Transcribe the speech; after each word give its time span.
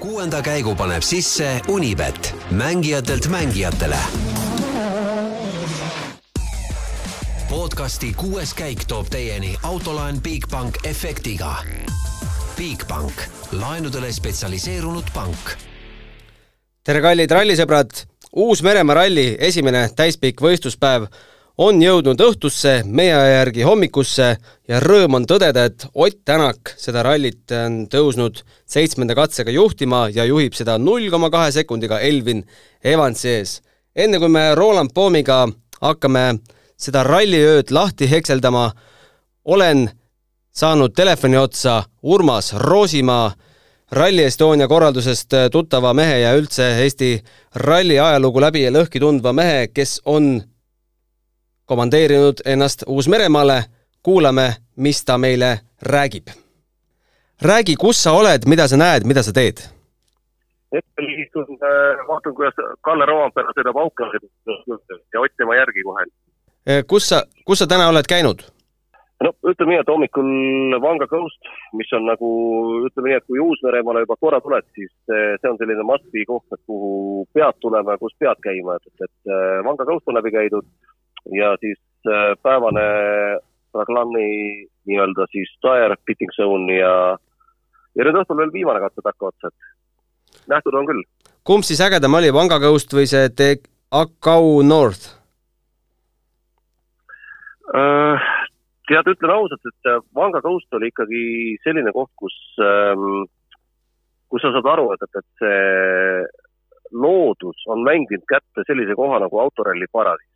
kuuenda 0.00 0.42
käigu 0.42 0.74
paneb 0.74 1.02
sisse 1.02 1.60
Unibet, 1.68 2.34
mängijatelt 2.50 3.26
mängijatele. 3.28 3.98
podcasti 7.48 8.12
kuues 8.16 8.54
käik 8.54 8.84
toob 8.88 9.06
teieni 9.10 9.56
autolaen 9.62 10.20
Bigbank 10.22 10.76
efektiga. 10.84 11.56
Bigbank, 12.56 13.12
laenudele 13.52 14.12
spetsialiseerunud 14.12 15.04
pank. 15.14 15.56
tere, 16.84 17.00
kallid 17.00 17.30
rallisõbrad! 17.30 17.90
Uus-Meremaa 18.36 18.94
ralli 18.94 19.36
esimene 19.38 19.88
täispikk 19.96 20.40
võistluspäev 20.42 21.06
on 21.58 21.78
jõudnud 21.80 22.20
õhtusse, 22.20 22.82
meie 22.84 23.16
järgi 23.16 23.64
hommikusse 23.64 24.28
ja 24.68 24.80
rõõm 24.82 25.16
on 25.20 25.26
tõdeda, 25.28 25.64
et 25.64 25.86
Ott 25.94 26.18
Tänak 26.24 26.74
seda 26.76 27.02
rallit 27.06 27.52
on 27.56 27.86
tõusnud 27.92 28.42
seitsmenda 28.68 29.16
katsega 29.16 29.54
juhtima 29.54 30.06
ja 30.12 30.26
juhib 30.28 30.56
seda 30.56 30.76
null 30.78 31.08
koma 31.10 31.30
kahe 31.32 31.52
sekundiga 31.54 32.00
Elvin 32.00 32.44
Evansi 32.84 33.28
ees. 33.28 33.60
enne 33.96 34.18
kui 34.18 34.28
me 34.28 34.54
Roland 34.54 34.92
Poomiga 34.94 35.46
hakkame 35.80 36.38
seda 36.76 37.02
ralliööd 37.02 37.70
lahti 37.70 38.10
hekseldama, 38.10 38.70
olen 39.44 39.90
saanud 40.52 40.92
telefoni 40.92 41.36
otsa 41.36 41.84
Urmas 42.02 42.52
Roosimaa, 42.52 43.32
Rally 43.92 44.24
Estonia 44.24 44.68
korraldusest 44.68 45.32
tuttava 45.52 45.94
mehe 45.94 46.18
ja 46.18 46.34
üldse 46.36 46.64
Eesti 46.82 47.22
ralli 47.54 48.00
ajalugu 48.00 48.40
läbi 48.40 48.64
ja 48.66 48.72
lõhki 48.74 49.00
tundva 49.00 49.32
mehe, 49.32 49.68
kes 49.72 50.00
on 50.04 50.42
komandeerinud 51.66 52.42
ennast 52.46 52.82
Uus-Meremaale, 52.86 53.62
kuulame, 54.02 54.48
mis 54.76 55.04
ta 55.04 55.18
meile 55.18 55.58
räägib. 55.82 56.26
räägi, 57.42 57.76
kus 57.76 58.02
sa 58.02 58.12
oled, 58.12 58.46
mida 58.46 58.68
sa 58.68 58.76
näed, 58.76 59.04
mida 59.04 59.22
sa 59.22 59.32
teed? 59.32 59.76
hetkel 60.74 61.08
istun, 61.22 61.46
äh, 61.62 62.06
vaatan, 62.08 62.34
kuidas 62.34 62.54
Kalle 62.80 63.06
Roompere 63.06 63.54
sõidab 63.56 63.78
Auklasid 63.80 64.28
ja 65.14 65.20
Ott 65.20 65.36
tema 65.36 65.56
järgi 65.56 65.84
kohe. 65.86 66.06
Äh, 66.68 66.82
kus 66.90 67.08
sa, 67.08 67.22
kus 67.46 67.62
sa 67.62 67.66
täna 67.66 67.88
oled 67.88 68.08
käinud? 68.08 68.44
no 69.24 69.30
ütleme 69.48 69.72
nii, 69.72 69.80
et 69.80 69.88
hommikul 69.88 70.26
Vanga 70.84 71.06
Coast, 71.08 71.48
mis 71.72 71.92
on 71.96 72.04
nagu, 72.04 72.30
ütleme 72.88 73.08
nii, 73.08 73.20
et 73.20 73.24
kui 73.30 73.40
Uus-Meremaale 73.40 74.02
juba 74.04 74.18
korra 74.20 74.42
tuled, 74.44 74.66
siis 74.76 74.92
äh, 75.08 75.38
see 75.40 75.52
on 75.52 75.56
selline 75.60 75.86
must-be 75.88 76.26
koht, 76.28 76.44
et 76.52 76.60
kuhu 76.68 77.24
pead 77.32 77.56
tulema 77.64 77.96
ja 77.96 78.02
kus 78.02 78.12
pead 78.20 78.42
käima, 78.44 78.76
et, 78.76 79.06
et 79.08 79.32
Vanga 79.64 79.88
Coast 79.88 80.12
on 80.12 80.18
läbi 80.18 80.34
käidud 80.36 80.68
ja 81.34 81.56
siis 81.60 81.78
äh, 82.06 82.34
päevane 82.42 82.86
Raglani 83.74 84.66
nii-öelda 84.86 85.26
siis 85.30 85.50
tire 85.60 85.96
fitting 86.06 86.32
zone 86.36 86.78
ja, 86.78 86.94
ja 87.96 88.06
nüüd 88.06 88.20
õhtul 88.22 88.38
veel 88.40 88.52
viimane 88.54 88.80
katse 88.84 89.04
takkaotsa, 89.04 89.50
et 89.50 90.48
nähtud 90.52 90.78
on 90.78 90.88
küll. 90.88 91.02
kumb 91.44 91.66
siis 91.66 91.82
ägedam 91.82 92.14
oli, 92.18 92.32
Vanga 92.32 92.60
Coast 92.62 92.94
või 92.94 93.08
see 93.10 93.28
The 93.34 93.56
Akau 93.90 94.62
North? 94.66 95.12
Äh, 97.74 98.30
tead, 98.88 99.10
ütlen 99.10 99.34
ausalt, 99.34 99.70
et 99.72 99.92
Vanga 100.14 100.42
Coast 100.44 100.78
oli 100.78 100.92
ikkagi 100.92 101.22
selline 101.66 101.92
koht, 101.92 102.12
kus, 102.22 102.36
ähm, 102.62 103.26
kus 104.30 104.46
sa 104.46 104.54
saad 104.54 104.70
aru, 104.76 104.92
et, 104.94 105.02
et, 105.02 105.22
et 105.22 105.42
see 105.42 105.60
loodus 106.94 107.66
on 107.66 107.82
mänginud 107.82 108.22
kätte 108.30 108.62
sellise 108.68 108.94
koha 108.94 109.18
nagu 109.18 109.40
autoralli 109.42 109.88
paradiis 109.90 110.35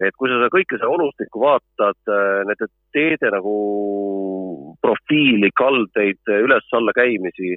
et 0.00 0.16
kui 0.18 0.28
sa 0.28 0.36
seda 0.38 0.52
kõike 0.52 0.76
seda 0.76 0.92
olustikku 0.92 1.40
vaatad, 1.40 1.98
äh, 2.12 2.42
nende 2.48 2.68
teede 2.96 3.30
nagu 3.32 3.54
profiili, 4.84 5.50
kaldeid, 5.56 6.20
äh, 6.28 6.42
üles-alla 6.44 6.92
käimisi, 6.96 7.56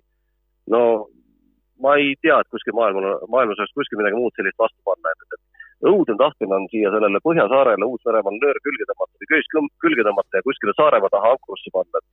no 0.72 0.84
ma 1.84 1.96
ei 2.00 2.16
tea, 2.24 2.40
et 2.40 2.52
kuskil 2.52 2.76
maailmal, 2.78 3.20
maailmas 3.32 3.60
oleks 3.60 3.76
kuskil 3.76 4.00
midagi 4.00 4.20
muud 4.20 4.36
sellist 4.36 4.60
vastu 4.60 4.80
panna, 4.88 5.12
et, 5.16 5.38
et 5.38 5.92
õudne 5.92 6.16
tahtmine 6.20 6.58
on 6.58 6.68
siia 6.72 6.92
sellele 6.96 7.22
Põhjasaarele, 7.24 7.88
Uus-Meremaale 7.88 8.40
nöör 8.40 8.60
külge 8.66 8.88
tõmmata 8.90 9.16
või 9.22 9.32
köis 9.32 9.48
külge 9.84 10.08
tõmmata 10.08 10.40
ja 10.40 10.48
kuskile 10.48 10.76
Saaremaa 10.76 11.12
taha 11.14 11.34
ankrusse 11.36 11.72
panna, 11.76 12.04
et 12.04 12.08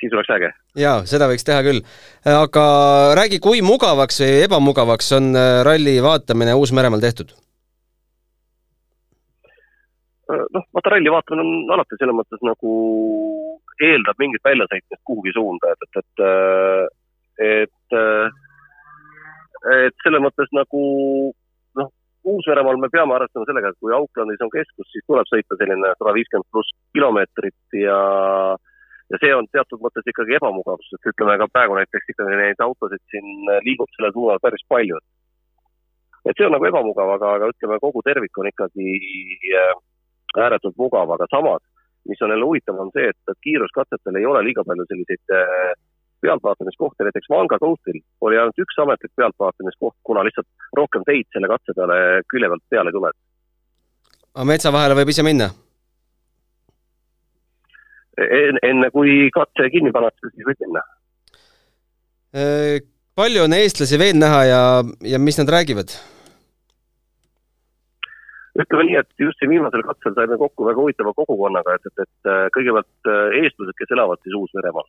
siis 0.00 0.14
oleks 0.14 0.32
äge. 0.36 0.52
jaa, 0.78 1.02
seda 1.10 1.28
võiks 1.30 1.44
teha 1.48 1.64
küll. 1.66 1.84
aga 2.28 2.64
räägi, 3.18 3.40
kui 3.42 3.64
mugavaks 3.64 4.22
või 4.24 4.40
ebamugavaks 4.46 5.12
on 5.18 5.32
äh, 5.36 5.60
ralli 5.68 5.98
vaatamine 6.04 6.56
Uus-Meremaal 6.60 7.04
tehtud? 7.04 7.36
Noh, 10.28 10.64
vaata 10.76 10.92
ralli 10.92 11.08
vaatamine 11.08 11.44
on 11.44 11.70
alati 11.72 11.96
selles 11.96 12.16
mõttes 12.16 12.42
nagu 12.44 12.72
eeldab 13.80 14.18
mingit 14.20 14.44
väljasõitmist 14.44 15.00
kuhugi 15.08 15.32
suunda, 15.32 15.72
et, 15.72 16.00
et, 16.00 16.22
et, 17.46 17.94
et, 17.96 17.96
et 19.72 20.04
selles 20.04 20.20
mõttes 20.20 20.52
nagu 20.52 20.82
noh, 21.80 21.88
Uus-Meremaal 22.28 22.80
me 22.82 22.92
peame 22.92 23.16
arvestama 23.16 23.48
sellega, 23.48 23.72
et 23.72 23.80
kui 23.80 23.94
Aucklandis 23.96 24.44
on 24.44 24.52
keskus, 24.52 24.90
siis 24.92 25.06
tuleb 25.08 25.32
sõita 25.32 25.56
selline 25.56 25.94
sada 25.96 26.16
viiskümmend 26.18 26.50
pluss 26.52 26.76
kilomeetrit 26.92 27.80
ja 27.80 27.98
ja 29.08 29.16
see 29.22 29.32
on 29.32 29.48
teatud 29.48 29.80
mõttes 29.80 30.04
ikkagi 30.12 30.36
ebamugavus, 30.36 30.92
et 30.92 31.12
ütleme 31.12 31.38
ka 31.40 31.48
praegu 31.54 31.76
näiteks 31.78 32.12
ikkagi 32.12 32.36
neid 32.36 32.60
autosid 32.60 33.00
siin 33.08 33.48
liigub 33.64 33.88
sellel 33.96 34.12
suunal 34.12 34.42
päris 34.44 34.64
palju. 34.68 35.00
et 36.28 36.36
see 36.36 36.44
on 36.44 36.52
nagu 36.52 36.66
ebamugav, 36.68 37.14
aga, 37.16 37.36
aga 37.38 37.48
ütleme, 37.54 37.78
kogu 37.80 38.02
tervik 38.04 38.36
on 38.36 38.50
ikkagi 38.50 38.88
äh, 39.56 39.78
ääretult 40.36 40.76
mugav, 40.76 41.10
aga 41.14 41.26
samas, 41.30 41.62
mis 42.08 42.22
on 42.22 42.32
jälle 42.32 42.44
huvitav, 42.44 42.80
on 42.80 42.90
see, 42.94 43.08
et, 43.12 43.20
et 43.30 43.38
kiiruskatsetel 43.44 44.18
ei 44.20 44.26
ole 44.26 44.42
liiga 44.46 44.64
palju 44.66 44.84
selliseid 44.88 45.36
äh, 45.36 45.72
pealtvaatamiskohti, 46.20 47.06
näiteks 47.06 47.30
Vanga 47.30 47.58
Coastil 47.62 48.00
oli 48.20 48.38
ainult 48.38 48.58
üks 48.64 48.80
ametlik 48.82 49.12
pealtvaatamiskoht, 49.16 49.96
kuna 50.02 50.24
lihtsalt 50.26 50.48
rohkem 50.76 51.06
teid 51.06 51.28
selle 51.32 51.50
katse 51.52 51.74
peale 51.76 51.98
külje 52.32 52.50
pealt 52.50 52.64
peale 52.70 52.92
ei 52.92 52.98
tule. 52.98 53.12
aga 54.34 54.46
metsa 54.52 54.72
vahele 54.74 54.98
võib 54.98 55.14
ise 55.14 55.24
minna? 55.26 55.50
En-, 58.18 58.62
enne 58.66 58.90
kui 58.90 59.30
katse 59.34 59.70
kinni 59.70 59.94
pannakse, 59.94 60.32
siis 60.34 60.46
võib 60.48 60.66
minna. 60.66 60.84
Äh, 62.34 62.78
palju 63.16 63.46
on 63.46 63.54
eestlasi 63.56 63.98
veel 64.00 64.18
näha 64.18 64.44
ja, 64.48 64.62
ja 65.14 65.22
mis 65.22 65.38
nad 65.38 65.54
räägivad? 65.54 65.94
Ütleme 68.62 68.86
nii, 68.88 68.96
et 69.00 69.22
just 69.22 69.38
siin 69.40 69.52
viimasel 69.52 69.84
katsel 69.86 70.16
saime 70.16 70.38
kokku 70.40 70.66
väga 70.66 70.82
huvitava 70.82 71.14
kogukonnaga, 71.16 71.76
et, 71.78 71.90
et, 71.90 72.02
et 72.04 72.30
äh, 72.32 72.46
kõigepealt 72.56 73.10
äh, 73.12 73.36
eestlased, 73.42 73.76
kes 73.78 73.94
elavad 73.96 74.22
siis 74.24 74.34
Uus-Meremaal. 74.38 74.88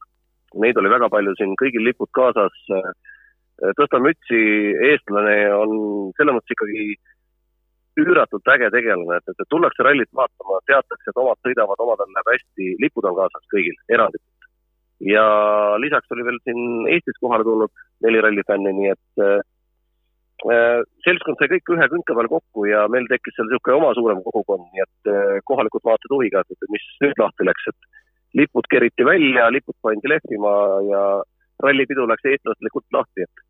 Neid 0.64 0.80
oli 0.82 0.92
väga 0.92 1.10
palju 1.14 1.36
siin, 1.38 1.54
kõigil 1.62 1.86
lipud 1.86 2.10
kaasas. 2.18 2.58
Äh, 2.74 2.90
tõsta 3.78 4.00
mütsi, 4.02 4.42
eestlane 4.90 5.38
on 5.54 5.72
selles 6.18 6.38
mõttes 6.38 6.56
ikkagi 6.56 6.96
üüratult 8.00 8.48
äge 8.54 8.70
tegelane, 8.72 9.20
et, 9.20 9.34
et 9.34 9.50
tullakse 9.52 9.84
rallit 9.84 10.10
vaatama, 10.16 10.62
teatakse, 10.70 11.12
et 11.12 11.20
omad 11.20 11.40
sõidavad, 11.44 11.82
omadel 11.84 12.14
läheb 12.16 12.30
hästi, 12.32 12.68
lipud 12.80 13.08
on 13.10 13.18
kaasas 13.18 13.44
kõigil, 13.52 13.76
eranditult. 13.92 14.48
ja 15.04 15.26
lisaks 15.84 16.16
oli 16.16 16.24
veel 16.28 16.40
siin 16.48 16.88
Eestis 16.96 17.20
kohale 17.20 17.44
tulnud 17.44 17.84
neli 18.06 18.22
rallifänni, 18.24 18.72
nii 18.78 18.94
et 18.94 19.04
Äh, 19.20 19.42
seltskond 21.06 21.40
sai 21.40 21.50
kõik 21.52 21.74
ühe 21.76 21.88
künka 21.92 22.16
peal 22.18 22.30
kokku 22.32 22.66
ja 22.70 22.86
meil 22.92 23.08
tekkis 23.10 23.36
seal 23.38 23.50
niisugune 23.50 23.78
oma 23.80 23.92
suurem 23.98 24.22
kogukond, 24.26 24.66
nii 24.72 24.86
et 24.86 25.12
äh, 25.12 25.36
kohalikud 25.50 25.84
vaatasid 25.86 26.16
huviga, 26.16 26.44
et 26.46 26.72
mis 26.74 26.86
nüüd 27.04 27.22
lahti 27.22 27.48
läks, 27.48 27.70
et 27.72 28.40
lipud 28.40 28.70
keriti 28.72 29.06
välja, 29.06 29.50
lipud 29.54 29.78
pandi 29.84 30.12
lehvima 30.12 30.56
ja 30.88 31.04
rallipidu 31.66 32.08
läks 32.10 32.30
eestlaslikult 32.32 32.88
lahti, 32.96 33.28
et 33.28 33.46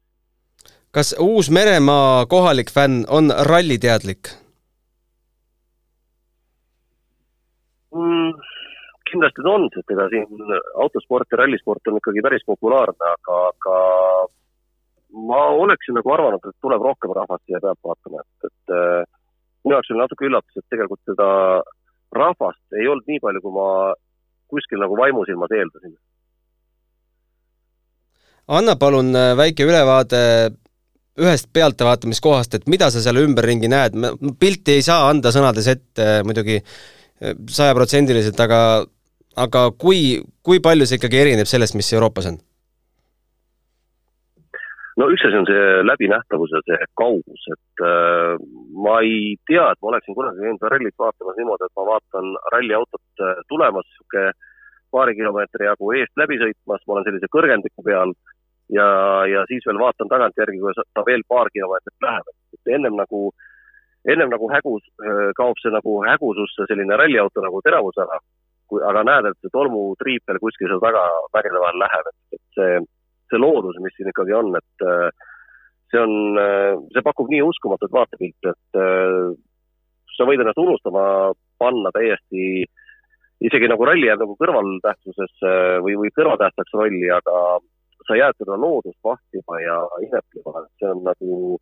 kas 0.96 1.14
Uus-Meremaa 1.22 2.26
kohalik 2.32 2.72
fänn 2.74 3.04
on 3.08 3.30
ralliteadlik 3.52 4.34
mm,? 7.94 8.34
kindlasti 9.10 9.46
ta 9.46 9.54
on, 9.54 9.70
sest 9.74 9.94
ega 9.94 10.10
siin 10.12 10.58
autosport 10.84 11.32
ja 11.32 11.44
rallisport 11.44 11.88
on 11.90 11.98
ikkagi 12.02 12.26
päris 12.26 12.44
populaarne, 12.46 13.14
aga, 13.16 13.40
aga 13.54 13.78
ma 15.14 15.40
oleksin 15.64 15.98
nagu 15.98 16.12
arvanud, 16.14 16.44
et 16.46 16.58
tuleb 16.62 16.84
rohkem 16.86 17.14
rahvast 17.16 17.44
siia 17.46 17.62
pealt 17.64 17.80
vaatama, 17.86 18.22
et, 18.22 18.50
et 18.50 18.76
äh, 18.76 19.08
minu 19.66 19.76
jaoks 19.76 19.92
oli 19.94 20.02
natuke 20.04 20.28
üllatus, 20.30 20.60
et 20.60 20.68
tegelikult 20.70 21.02
seda 21.10 21.30
rahvast 22.16 22.78
ei 22.78 22.88
olnud 22.90 23.10
nii 23.10 23.22
palju, 23.24 23.42
kui 23.44 23.56
ma 23.56 23.68
kuskil 24.50 24.82
nagu 24.82 24.98
vaimusilmas 24.98 25.54
eeldasin. 25.58 25.98
anna 28.60 28.76
palun 28.82 29.14
äh, 29.16 29.36
väike 29.38 29.66
ülevaade 29.66 30.22
ühest 31.20 31.50
pealtvaatamiskohast, 31.54 32.56
et 32.56 32.70
mida 32.72 32.88
sa 32.90 33.02
seal 33.04 33.20
ümberringi 33.22 33.70
näed, 33.70 33.98
pilti 34.40 34.78
ei 34.78 34.86
saa 34.86 35.10
anda 35.10 35.34
sõnades 35.36 35.68
ette 35.70 36.06
äh, 36.06 36.22
muidugi 36.26 36.62
sajaprotsendiliselt, 37.20 38.40
aga 38.40 38.62
aga 39.40 39.70
kui, 39.78 40.20
kui 40.46 40.62
palju 40.64 40.88
see 40.88 41.00
ikkagi 41.00 41.20
erineb 41.20 41.50
sellest, 41.50 41.76
mis 41.78 41.92
Euroopas 41.94 42.30
on? 42.32 42.40
No 45.00 45.08
üks 45.14 45.24
asi 45.26 45.40
on 45.40 45.48
see 45.48 45.84
läbinähtavus 45.88 46.52
ja 46.56 46.62
see 46.68 46.88
kaugus, 47.00 47.46
et 47.56 47.84
äh, 47.88 48.36
ma 48.86 49.00
ei 49.06 49.36
tea, 49.50 49.66
et 49.72 49.80
ma 49.82 49.94
oleksin 49.94 50.18
kunagi 50.18 50.44
käinud 50.44 50.66
rallit 50.74 50.98
vaatamas 51.04 51.40
niimoodi, 51.40 51.68
et 51.68 51.80
ma 51.80 51.86
vaatan 51.94 52.32
ralliautot 52.56 53.24
äh, 53.26 53.44
tulemas, 53.52 53.88
niisugune 53.94 54.34
paari 54.90 55.14
kilomeetri 55.20 55.70
jagu 55.70 55.92
eest 56.00 56.18
läbi 56.18 56.40
sõitmas, 56.42 56.84
ma 56.88 56.96
olen 56.96 57.08
sellise 57.08 57.30
kõrgendiku 57.36 57.86
peal 57.86 58.14
ja, 58.74 58.88
ja 59.30 59.46
siis 59.52 59.66
veel 59.70 59.80
vaatan 59.82 60.10
tagantjärgi, 60.10 60.60
kui 60.64 60.74
ta 60.98 61.06
veel 61.06 61.24
paar 61.30 61.52
kilomeetrit 61.54 62.08
läheb, 62.08 62.32
et 62.58 62.74
ennem 62.76 62.98
nagu, 62.98 63.30
ennem 64.10 64.34
nagu 64.34 64.50
hägus, 64.52 64.86
kaob 65.38 65.62
see 65.62 65.74
nagu 65.76 66.00
hägususse 66.08 66.68
selline 66.72 66.98
ralliauto 66.98 67.46
nagu 67.46 67.62
teravus 67.66 68.02
ära. 68.02 68.20
kui, 68.70 68.82
aga 68.86 69.02
näed, 69.02 69.26
et 69.26 69.38
see 69.42 69.50
tolmutriip 69.54 70.30
veel 70.30 70.38
kuskil 70.42 70.70
seal 70.70 70.82
taga 70.82 71.00
mägede 71.34 71.62
vahel 71.62 71.80
läheb, 71.82 72.10
et, 72.10 72.38
et 72.38 72.58
see, 72.58 72.74
see 73.32 73.42
loodus, 73.42 73.78
mis 73.84 73.96
siin 73.98 74.10
ikkagi 74.12 74.36
on, 74.38 74.54
et 74.58 74.86
see 75.92 76.02
on, 76.02 76.14
see 76.94 77.06
pakub 77.06 77.32
nii 77.32 77.42
uskumatut 77.46 77.94
vaatepilti, 77.94 78.54
et 78.54 78.82
sa 80.18 80.28
võid 80.28 80.44
ennast 80.44 80.60
unustama 80.62 81.04
panna 81.62 81.92
täiesti, 81.96 82.66
isegi 83.46 83.70
nagu 83.72 83.88
ralli 83.88 84.10
jääb 84.10 84.24
nagu 84.24 84.36
kõrvaltähtsusesse 84.40 85.54
või, 85.86 85.96
või 86.02 86.12
kõrvatähtsaks 86.16 86.76
rolli, 86.76 87.08
aga 87.14 87.60
sa 88.08 88.18
jääd 88.18 88.40
seda 88.42 88.58
loodust 88.60 89.00
vahtima 89.06 89.62
ja 89.64 89.78
imetlema, 90.04 90.64
et 90.66 90.82
see 90.82 90.90
on 90.90 91.04
nagu, 91.08 91.60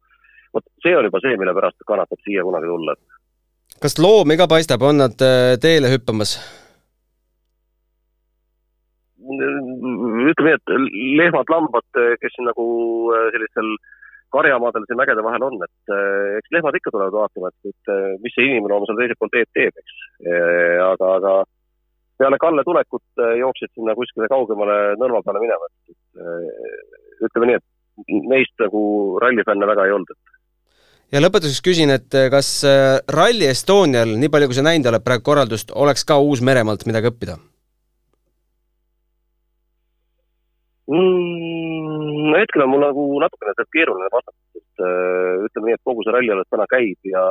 vot 0.56 0.66
see 0.84 0.96
on 0.98 1.10
juba 1.10 1.22
see, 1.24 1.38
mille 1.40 1.54
pärast 1.58 1.86
kannatab 1.90 2.24
siia 2.26 2.46
kunagi 2.48 2.72
tulla. 2.72 2.96
kas 3.84 4.00
loomi 4.02 4.40
ka 4.40 4.48
paistab, 4.50 4.86
on 4.88 5.04
nad 5.04 5.22
äh, 5.22 5.58
teele 5.62 5.92
hüppamas? 5.94 6.38
Ütleme 9.18 10.52
nii, 10.52 10.58
et 10.58 10.74
lehmad-lambad, 11.20 11.88
kes 12.22 12.36
siin 12.36 12.48
nagu 12.50 12.66
äh, 13.16 13.28
sellistel 13.34 13.72
karjamaadel 14.36 14.86
siin 14.86 15.00
mägede 15.00 15.24
vahel 15.26 15.46
on, 15.48 15.58
et 15.66 15.94
äh, 15.94 16.38
eks 16.38 16.54
lehmad 16.54 16.78
ikka 16.78 16.94
tulevad 16.94 17.16
vaatama, 17.16 17.52
et, 17.52 17.72
et 17.72 18.22
mis 18.24 18.36
see 18.36 18.46
inimene 18.50 18.78
oma 18.78 18.90
seal 18.90 19.00
teisel 19.00 19.20
pool 19.20 19.34
teed 19.34 19.50
teeb, 19.58 19.82
eks. 19.82 19.98
aga, 20.84 21.12
aga 21.18 21.34
peale 22.20 22.40
Kalle 22.42 22.66
tulekut 22.68 23.26
jooksid 23.40 23.74
sinna 23.74 23.96
kuskile 23.98 24.30
kaugemale 24.30 24.78
nõlva 25.02 25.24
peale 25.26 25.44
minema, 25.44 25.70
et 25.70 27.28
ütleme 27.30 27.52
nii, 27.52 27.60
et 27.62 28.18
neist 28.30 28.54
nagu 28.62 28.82
rallifänne 29.24 29.70
väga 29.70 29.88
ei 29.88 29.98
olnud, 29.98 30.14
et 30.14 31.16
ja 31.16 31.22
lõpetuseks 31.24 31.64
küsin, 31.64 31.94
et 31.94 32.18
kas 32.34 32.50
Rally 33.16 33.48
Estonial, 33.50 34.18
nii 34.20 34.30
palju 34.34 34.52
kui 34.52 34.58
sa 34.60 34.66
näinud 34.68 34.92
oled 34.92 35.06
praegu 35.06 35.30
korraldust, 35.30 35.72
oleks 35.74 36.04
ka 36.06 36.20
Uus-Meremaalt 36.22 36.84
midagi 36.90 37.10
õppida 37.14 37.38
mm,? 40.92 42.34
hetkel 42.38 42.66
on 42.66 42.74
mul 42.74 42.84
nagu 42.86 43.06
natukene 43.24 43.54
sealt 43.56 43.72
keeruline 43.76 44.10
vastata, 44.14 44.40
et 44.60 44.84
äh, 44.88 45.46
ütleme 45.48 45.72
nii, 45.72 45.78
et 45.78 45.88
kogu 45.88 46.06
see 46.06 46.16
ralli 46.16 46.34
alles 46.34 46.50
täna 46.54 46.68
käib 46.72 47.12
ja 47.12 47.24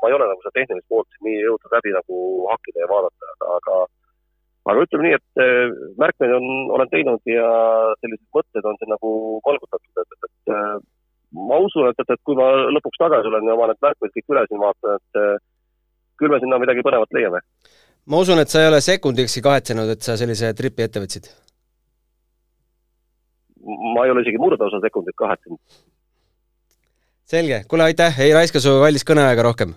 ma 0.00 0.10
ei 0.10 0.16
ole 0.16 0.28
nagu 0.28 0.40
seda 0.44 0.56
tehnilist 0.58 0.88
poolt 0.92 1.20
nii 1.26 1.42
jõudnud 1.42 1.76
läbi 1.76 1.94
nagu 1.96 2.16
hakkida 2.52 2.84
ja 2.84 2.90
vaadata, 2.90 3.36
aga 3.58 3.84
aga 4.70 4.84
ütleme 4.86 5.06
nii, 5.06 5.18
et 5.18 5.42
eh, 5.44 5.72
märkmeid 6.00 6.34
on, 6.38 6.50
olen 6.76 6.90
teinud 6.92 7.28
ja 7.28 7.48
sellised 8.00 8.24
mõtted 8.36 8.68
on 8.68 8.78
siin 8.80 8.92
nagu 8.94 9.12
kolgutatud, 9.44 10.02
et, 10.02 10.28
et, 10.28 10.52
eh, 10.56 10.76
ma 11.50 11.60
usun, 11.66 11.90
et, 11.90 12.00
et, 12.00 12.14
et 12.16 12.22
kui 12.24 12.38
ma 12.38 12.50
lõpuks 12.72 13.00
tagasi 13.02 13.30
olen 13.30 13.50
ja 13.50 13.56
oma 13.58 13.68
need 13.70 13.82
märkmed 13.84 14.14
kõik 14.16 14.36
üle 14.36 14.44
siin 14.48 14.62
vaatan, 14.64 15.00
et 15.00 15.20
eh, 15.20 15.34
küll 16.20 16.32
me 16.32 16.40
sinna 16.40 16.60
midagi 16.62 16.84
põnevat 16.86 17.16
leiame. 17.16 17.42
ma 18.08 18.20
usun, 18.24 18.40
et 18.40 18.52
sa 18.52 18.64
ei 18.64 18.70
ole 18.72 18.80
sekundikski 18.84 19.44
kahetsenud, 19.44 19.96
et 19.96 20.06
sa 20.06 20.16
sellise 20.20 20.54
tripi 20.56 20.88
ette 20.88 21.02
võtsid? 21.04 21.28
Ma 23.64 24.04
ei 24.04 24.14
ole 24.14 24.24
isegi 24.24 24.40
murdosa 24.40 24.80
sekundit 24.84 25.16
kahetsenud. 25.16 25.60
selge, 27.24 27.62
kuule 27.68 27.88
aitäh, 27.90 28.20
ei 28.20 28.34
raiska 28.36 28.60
su 28.60 28.76
kallis 28.82 29.06
kõneaega 29.08 29.46
rohkem. 29.46 29.74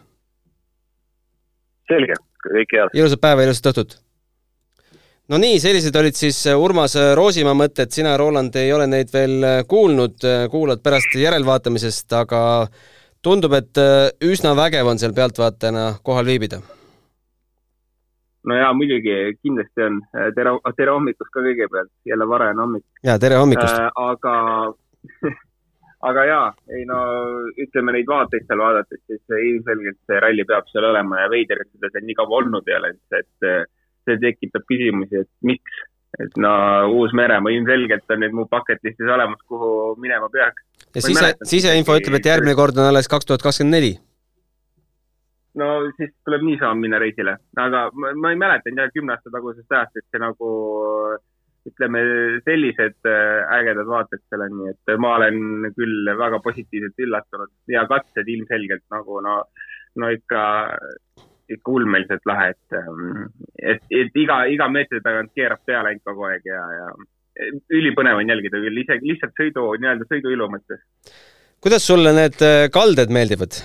selge, 1.88 2.20
kõike 2.50 2.84
head. 2.84 3.00
ilusat 3.00 3.24
päeva, 3.24 3.48
ilusat 3.48 3.72
õhtut 3.74 4.00
no 5.32 5.40
nii, 5.42 5.60
sellised 5.62 5.96
olid 6.00 6.18
siis 6.18 6.40
äh, 6.48 6.60
Urmas 6.60 6.96
äh, 7.00 7.12
Roosimaa 7.18 7.56
mõtted, 7.58 7.92
sina, 7.94 8.16
Roland, 8.20 8.56
ei 8.60 8.72
ole 8.74 8.88
neid 8.90 9.12
veel 9.14 9.38
äh, 9.44 9.58
kuulnud, 9.68 10.24
kuulad 10.52 10.84
pärast 10.84 11.18
järelvaatamisest, 11.20 12.08
aga 12.16 12.42
tundub, 13.24 13.56
et 13.58 13.80
üsna 14.24 14.54
vägev 14.56 14.88
on 14.88 15.00
seal 15.02 15.16
pealtvaatajana 15.16 15.98
kohal 16.06 16.28
viibida. 16.30 16.62
No 18.48 18.58
jaa, 18.58 18.74
muidugi, 18.78 19.16
kindlasti 19.44 19.86
on. 19.88 20.00
tere, 20.36 20.54
tere 20.78 20.94
hommikust 20.96 21.32
ka 21.34 21.44
kõigepealt, 21.46 21.92
jälle 22.08 22.30
varajane 22.30 22.64
hommik. 22.64 22.86
jaa, 23.08 23.18
tere 23.22 23.42
hommikust 23.42 23.74
äh,! 23.74 23.90
aga 24.04 24.36
aga 26.10 26.24
jaa, 26.30 26.46
ei 26.78 26.86
no 26.90 27.02
ütleme 27.60 27.96
neid 27.96 28.10
vaateid 28.10 28.48
seal 28.48 28.62
vaadates, 28.62 29.02
siis 29.10 29.38
ilmselgelt 29.50 30.00
see 30.06 30.22
ralli 30.24 30.46
peab 30.48 30.70
seal 30.72 30.90
olema 30.92 31.24
ja 31.24 31.34
veider, 31.34 31.64
et 31.64 31.72
seda 31.74 31.92
seal 31.94 32.08
nii 32.08 32.18
kaua 32.20 32.42
olnud 32.42 32.72
ei 32.72 32.80
ole, 32.80 32.96
et 33.18 33.48
see 34.08 34.20
tekitab 34.24 34.66
küsimusi, 34.72 35.24
et 35.26 35.32
miks. 35.52 35.86
et 36.24 36.38
no 36.40 36.50
Uus-Meremaa 36.98 37.52
ilmselgelt 37.54 38.14
on 38.14 38.22
nüüd 38.24 38.34
mu 38.34 38.46
bucket 38.50 38.80
list'is 38.86 39.10
olemas, 39.12 39.42
kuhu 39.52 39.96
minema 40.02 40.30
peaks. 40.34 40.64
ja 40.96 41.04
sise, 41.04 41.34
siseinfo 41.46 41.98
ütleb, 42.00 42.22
et 42.22 42.30
järgmine 42.32 42.56
kord 42.56 42.78
on 42.80 42.88
alles 42.92 43.10
kaks 43.12 43.28
tuhat 43.28 43.44
kakskümmend 43.44 43.76
neli 43.76 43.98
no 45.58 45.70
siis 45.98 46.14
tuleb 46.26 46.46
niisama 46.46 46.78
minna 46.80 47.00
reisile, 47.02 47.38
aga 47.58 47.88
ma, 47.94 48.14
ma 48.16 48.34
ei 48.34 48.40
mäletanud 48.40 48.84
jah 48.84 48.94
kümne 48.94 49.16
aasta 49.16 49.34
tagusest 49.34 49.74
ajast, 49.74 50.00
et 50.00 50.08
see 50.12 50.22
nagu 50.22 50.52
ütleme, 51.68 52.02
sellised 52.46 53.10
äh, 53.10 53.42
ägedad 53.58 53.90
vaated 53.90 54.22
nii 54.54 54.70
et 54.72 54.94
ma 55.04 55.16
olen 55.18 55.72
küll 55.76 56.12
väga 56.20 56.40
positiivselt 56.44 57.04
üllatunud. 57.04 57.52
Ja 57.68 57.84
katsed 57.90 58.30
ilmselgelt 58.32 58.86
nagu 58.94 59.20
no, 59.26 59.42
no 60.00 60.12
ikka 60.14 60.44
ikka 61.48 61.72
ulmeliselt 61.72 62.26
lahe, 62.28 62.50
et, 62.52 62.76
ähm, 62.76 63.28
et, 63.56 63.84
et 63.96 64.18
iga, 64.20 64.42
iga 64.52 64.68
meetri 64.72 65.00
tagant 65.04 65.32
keerab 65.36 65.62
peale 65.66 65.94
ainult 65.94 66.04
kogu 66.08 66.28
aeg 66.28 66.48
ja, 66.50 66.60
ja 66.76 66.90
ülipõnev 67.78 68.20
on 68.20 68.34
jälgida 68.34 68.60
küll, 68.64 68.82
isegi 68.82 69.14
lihtsalt 69.14 69.40
sõidu, 69.40 69.68
nii-öelda 69.80 70.08
sõiduilu 70.10 70.50
mõttes. 70.52 70.84
kuidas 71.64 71.88
sulle 71.88 72.12
need 72.18 72.44
äh, 72.44 72.68
kalded 72.74 73.14
meeldivad 73.16 73.62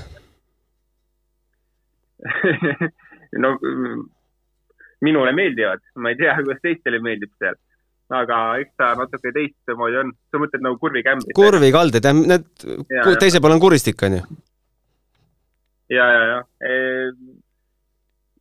no 3.43 3.57
minule 5.03 5.35
meeldivad, 5.35 5.83
ma 5.99 6.13
ei 6.13 6.19
tea, 6.21 6.37
kuidas 6.39 6.63
teistele 6.63 7.03
meeldib 7.03 7.33
seal 7.39 7.59
aga 8.13 8.39
eks 8.61 8.75
ta 8.77 8.93
natuke 8.99 9.33
teistmoodi 9.35 10.01
on. 10.03 10.11
sa 10.31 10.41
mõtled 10.43 10.65
nagu 10.65 10.79
kurvikambrid? 10.81 11.35
kurvikalded 11.37 12.09
jah, 12.09 12.17
need 12.17 12.67
ja, 12.93 13.07
teisel 13.21 13.43
pool 13.43 13.57
on 13.57 13.63
kuristik, 13.63 14.03
on 14.07 14.19
ju? 14.19 14.25
ja, 15.97 16.09
ja, 16.17 16.23
ja 16.29 16.41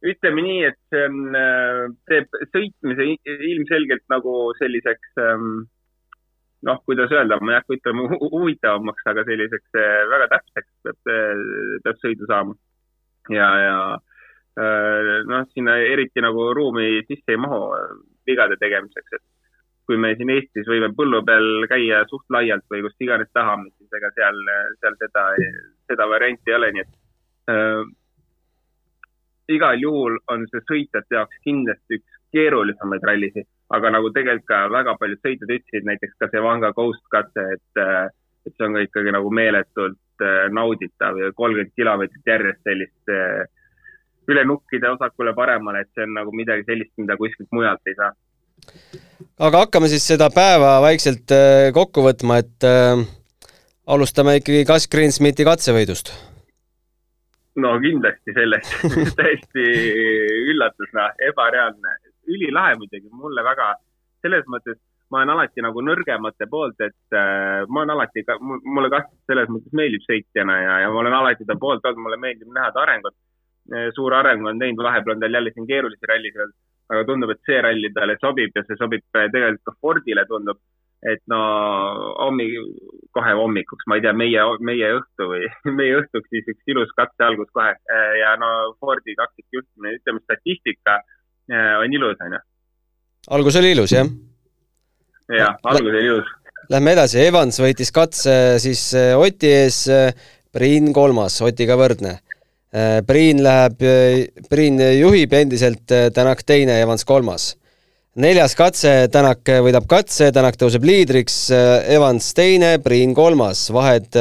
ütleme 0.01 0.41
nii, 0.45 0.61
et 0.65 0.79
see 0.89 1.03
on, 1.07 1.19
äh, 1.37 1.83
teeb 2.09 2.39
sõitmise 2.55 3.05
ilmselgelt 3.51 4.03
nagu 4.09 4.33
selliseks 4.57 5.21
ähm, 5.21 5.67
noh, 6.65 6.81
kuidas 6.89 7.13
öelda, 7.13 7.37
ma 7.41 7.53
ei 7.53 7.59
hakka 7.59 7.77
ütlema 7.77 8.07
huvitavamaks, 8.23 9.05
aga 9.13 9.25
selliseks 9.29 9.77
äh, 9.77 10.01
väga 10.09 10.29
täpseks 10.33 10.71
peab, 10.87 11.13
peab 11.85 12.01
sõidu 12.01 12.29
saama. 12.29 12.57
Ja, 13.29 13.49
ja 13.65 13.75
äh, 14.59 15.11
noh, 15.27 15.45
sinna 15.53 15.77
eriti 15.77 16.23
nagu 16.23 16.53
ruumi 16.57 17.03
sisse 17.07 17.35
ei 17.35 17.37
mahu 17.37 17.61
vigade 18.27 18.57
tegemiseks, 18.61 19.19
et 19.19 19.25
kui 19.85 19.97
me 19.97 20.13
siin 20.15 20.29
Eestis 20.33 20.69
võime 20.69 20.91
põllu 20.95 21.23
peal 21.25 21.65
käia 21.69 22.03
suht 22.09 22.25
laialt 22.33 22.65
või 22.71 22.83
kus 22.85 22.95
iganes 23.03 23.29
tahame, 23.33 23.69
siis 23.77 23.97
ega 23.97 24.11
seal, 24.15 24.37
seal 24.79 24.95
seda, 25.01 25.25
seda 25.89 26.07
varianti 26.07 26.53
ei 26.53 26.57
ole, 26.57 26.71
nii 26.75 26.85
et 26.85 26.93
igal 29.51 29.81
juhul 29.81 30.17
on 30.31 30.45
see 30.51 30.63
sõitjate 30.69 31.17
jaoks 31.17 31.41
kindlasti 31.45 31.99
üks 31.99 32.19
keerulisemaid 32.35 33.03
rallisid, 33.07 33.47
aga 33.75 33.91
nagu 33.97 34.11
tegelikult 34.15 34.47
ka 34.47 34.61
väga 34.71 34.95
paljud 34.99 35.19
sõitjad 35.25 35.53
ütlesid, 35.57 35.87
näiteks 35.87 36.17
ka 36.19 36.29
see 36.31 36.43
Vanga 36.43 36.71
Coast 36.77 37.03
katse, 37.11 37.43
et, 37.57 37.81
et 38.47 38.53
see 38.55 38.67
on 38.67 38.77
ka 38.77 38.83
ikkagi 38.85 39.13
nagu 39.13 39.31
meeletult 39.33 40.25
äh, 40.25 40.47
nauditav 40.53 41.19
ja 41.21 41.31
kolmkümmend 41.37 41.73
kilomeetrit 41.77 42.33
järjest 42.33 42.63
sellist 42.67 43.13
äh, 43.13 43.45
üle 44.31 44.43
nukkide 44.47 44.91
vasakule-paremale, 44.93 45.83
et 45.83 45.89
see 45.95 46.05
on 46.05 46.13
nagu 46.19 46.33
midagi 46.35 46.65
sellist, 46.67 46.93
mida 47.01 47.17
kuskilt 47.19 47.49
mujalt 47.55 47.89
ei 47.89 47.97
saa. 47.97 48.11
aga 49.47 49.63
hakkame 49.65 49.89
siis 49.91 50.05
seda 50.07 50.29
päeva 50.33 50.75
vaikselt 50.83 51.33
äh, 51.35 51.69
kokku 51.73 52.05
võtma, 52.05 52.41
et 52.43 52.67
äh, 52.67 53.05
alustame 53.87 54.37
ikkagi 54.41 54.65
Gus 54.69 54.89
Greensmiti 54.91 55.47
katsevõidust 55.47 56.13
no 57.61 57.73
kindlasti 57.83 58.35
sellest 58.35 58.77
täiesti 59.19 59.65
üllatus, 60.53 60.91
noh, 60.95 61.09
ebareaalne, 61.29 61.97
ülilahe 62.31 62.77
muidugi, 62.79 63.09
mulle 63.11 63.43
väga, 63.43 63.73
selles 64.23 64.45
mõttes 64.51 64.79
ma 65.11 65.19
olen 65.19 65.33
alati 65.33 65.63
nagu 65.63 65.83
nõrgemate 65.83 66.47
poolt, 66.51 66.79
et 66.79 67.17
äh, 67.17 67.67
ma 67.67 67.83
olen 67.83 67.93
alati 67.95 68.23
ka, 68.27 68.37
mulle 68.41 68.89
ka 68.93 69.03
selles 69.29 69.49
mõttes 69.51 69.75
meeldib 69.75 70.03
sõitjana 70.07 70.57
ja, 70.61 70.75
ja 70.85 70.91
ma 70.91 71.01
olen 71.03 71.17
alati 71.17 71.47
ta 71.47 71.57
poolt 71.59 71.85
olnud, 71.85 72.03
mulle 72.05 72.19
meeldib 72.21 72.51
näha 72.55 72.71
ta 72.71 72.85
arengut. 72.85 73.17
Äh, 73.71 73.89
suur 73.95 74.15
areng 74.15 74.47
on 74.47 74.61
teinud, 74.61 74.83
vahepeal 74.83 75.17
on 75.17 75.23
tal 75.23 75.35
jälle 75.37 75.51
siin 75.55 75.67
keerulisi 75.67 76.09
rallisid 76.09 76.45
olnud, 76.45 76.59
aga 76.95 77.03
tundub, 77.09 77.33
et 77.35 77.43
see 77.49 77.59
ralli 77.67 77.91
talle 77.95 78.15
sobib 78.23 78.55
ja 78.55 78.63
see 78.67 78.79
sobib 78.79 79.03
äh, 79.19 79.27
tegelikult 79.33 79.67
ka 79.67 79.75
Fordile 79.81 80.25
tundub 80.29 80.61
et 81.11 81.21
no 81.33 81.37
hommik, 82.21 82.51
kohe 83.17 83.31
hommikuks, 83.33 83.87
ma 83.89 83.97
ei 83.97 84.03
tea, 84.05 84.11
meie, 84.13 84.41
meie 84.61 84.91
õhtu 84.99 85.27
või 85.31 85.47
meie 85.79 85.95
õhtuks 85.97 86.29
siis 86.29 86.51
üks 86.53 86.71
ilus 86.71 86.91
katse 86.97 87.25
algus 87.25 87.49
kohe 87.57 87.73
äh, 87.73 88.11
ja 88.21 88.35
no 88.39 88.51
Fordi 88.79 89.17
kaksikjuhtimine, 89.17 89.97
ütleme 89.99 90.23
statistika 90.23 91.01
on 91.51 91.91
ilus, 91.91 92.19
onju. 92.23 92.37
algus 93.35 93.57
oli 93.59 93.73
ilus, 93.73 93.91
jah? 93.91 94.07
Jah, 95.29 95.57
algus 95.63 95.91
oli 95.91 96.05
ilus. 96.05 96.29
Lähme 96.71 96.93
edasi, 96.95 97.19
Evans 97.25 97.57
võitis 97.59 97.91
katse 97.91 98.33
siis 98.63 98.83
Oti 99.17 99.49
ees, 99.51 99.85
Priin 100.51 100.91
kolmas, 100.95 101.37
Otiga 101.43 101.75
võrdne. 101.79 102.17
Priin 103.07 103.41
läheb, 103.43 103.83
Priin 104.49 104.79
juhib 104.79 105.33
endiselt, 105.35 105.83
Tänak 106.15 106.45
teine, 106.47 106.79
Evans 106.81 107.03
kolmas. 107.05 107.55
neljas 108.15 108.55
katse, 108.55 109.07
Tänak 109.11 109.43
võidab 109.43 109.87
katse, 109.87 110.31
Tänak 110.31 110.55
tõuseb 110.55 110.83
liidriks, 110.87 111.49
Evans 111.51 112.33
teine, 112.33 112.77
Priin 112.79 113.13
kolmas, 113.15 113.69
vahed 113.71 114.15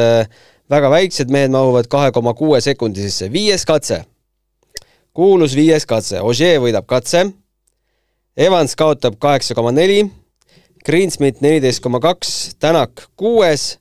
väga 0.70 0.90
väiksed, 0.90 1.30
mehed 1.30 1.50
mahuvad 1.50 1.86
kahe 1.90 2.10
koma 2.12 2.34
kuue 2.34 2.60
sekundi 2.60 3.02
sisse. 3.02 3.28
viies 3.32 3.64
katse, 3.64 4.04
kuulus 5.14 5.54
viies 5.54 5.86
katse, 5.86 6.20
Ožee 6.20 6.58
võidab 6.58 6.86
katse, 6.86 7.30
Evans 8.36 8.74
kaotab 8.74 9.18
kaheksa 9.18 9.54
koma 9.54 9.70
neli 9.70 10.10
Greensmit 10.86 11.42
neliteist 11.44 11.82
koma 11.84 11.98
kaks, 12.00 12.54
Tänak 12.60 13.02
kuues, 13.20 13.74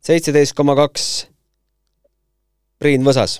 seitseteist 0.00 0.54
koma 0.56 0.72
kaks, 0.78 1.28
Priin 2.80 3.04
Võsas. 3.04 3.34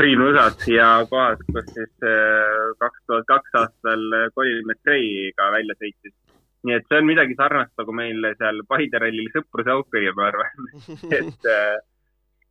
Priin 0.00 0.22
Võsas 0.24 0.64
ja 0.72 0.88
kohas, 1.10 1.42
kus 1.50 1.68
siis 1.74 2.08
äh, 2.08 2.70
kaks 2.80 3.02
tuhat 3.04 3.28
kaks 3.28 3.58
aastal 3.60 4.06
Colin 4.32 4.64
McRae'ga 4.64 5.50
välja 5.52 5.76
sõitis. 5.76 6.16
nii 6.64 6.76
et 6.76 6.88
see 6.88 7.00
on 7.00 7.06
midagi 7.08 7.36
sarnast 7.36 7.72
nagu 7.80 7.92
meil 7.96 8.24
seal 8.40 8.64
Paide 8.68 9.00
rallil 9.00 9.28
sõpruse 9.36 9.76
auk 9.76 10.00
oli, 10.00 10.10
ma 10.16 10.30
arvan 10.30 10.72
et 11.20 11.50
äh, 11.52 11.76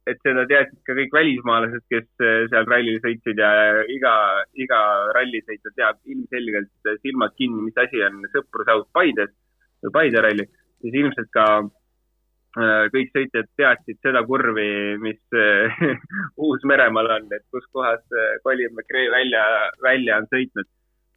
et 0.10 0.20
seda 0.26 0.46
teadsid 0.50 0.80
ka 0.88 0.96
kõik 0.98 1.16
välismaalased, 1.16 1.84
kes 1.92 2.08
äh, 2.24 2.46
seal 2.52 2.68
rallil 2.70 3.00
sõitsid 3.04 3.42
ja 3.42 3.50
iga, 3.92 4.14
iga 4.58 4.80
rallisõitja 5.18 5.74
teab 5.78 6.00
ilmselgelt 6.10 6.94
silmad 7.04 7.36
kinni, 7.40 7.68
mis 7.68 7.78
asi 7.82 8.02
on 8.06 8.24
sõprusaut 8.34 8.90
Paides 8.96 9.34
või 9.86 9.94
Paide 9.96 10.24
ralli, 10.26 10.46
siis 10.84 10.98
ilmselt 11.02 11.32
ka 11.36 11.46
äh, 11.62 12.90
kõik 12.96 13.14
sõitjad 13.16 13.50
teadsid 13.60 14.02
seda 14.06 14.24
kurvi, 14.28 14.70
mis 15.04 15.40
Uus-Meremaal 16.50 17.14
on, 17.18 17.32
et 17.36 17.46
kus 17.54 17.68
kohas 17.76 18.04
Colin 18.46 18.74
McRae 18.74 19.12
välja, 19.14 19.46
välja 19.86 20.20
on 20.22 20.30
sõitnud. 20.34 20.70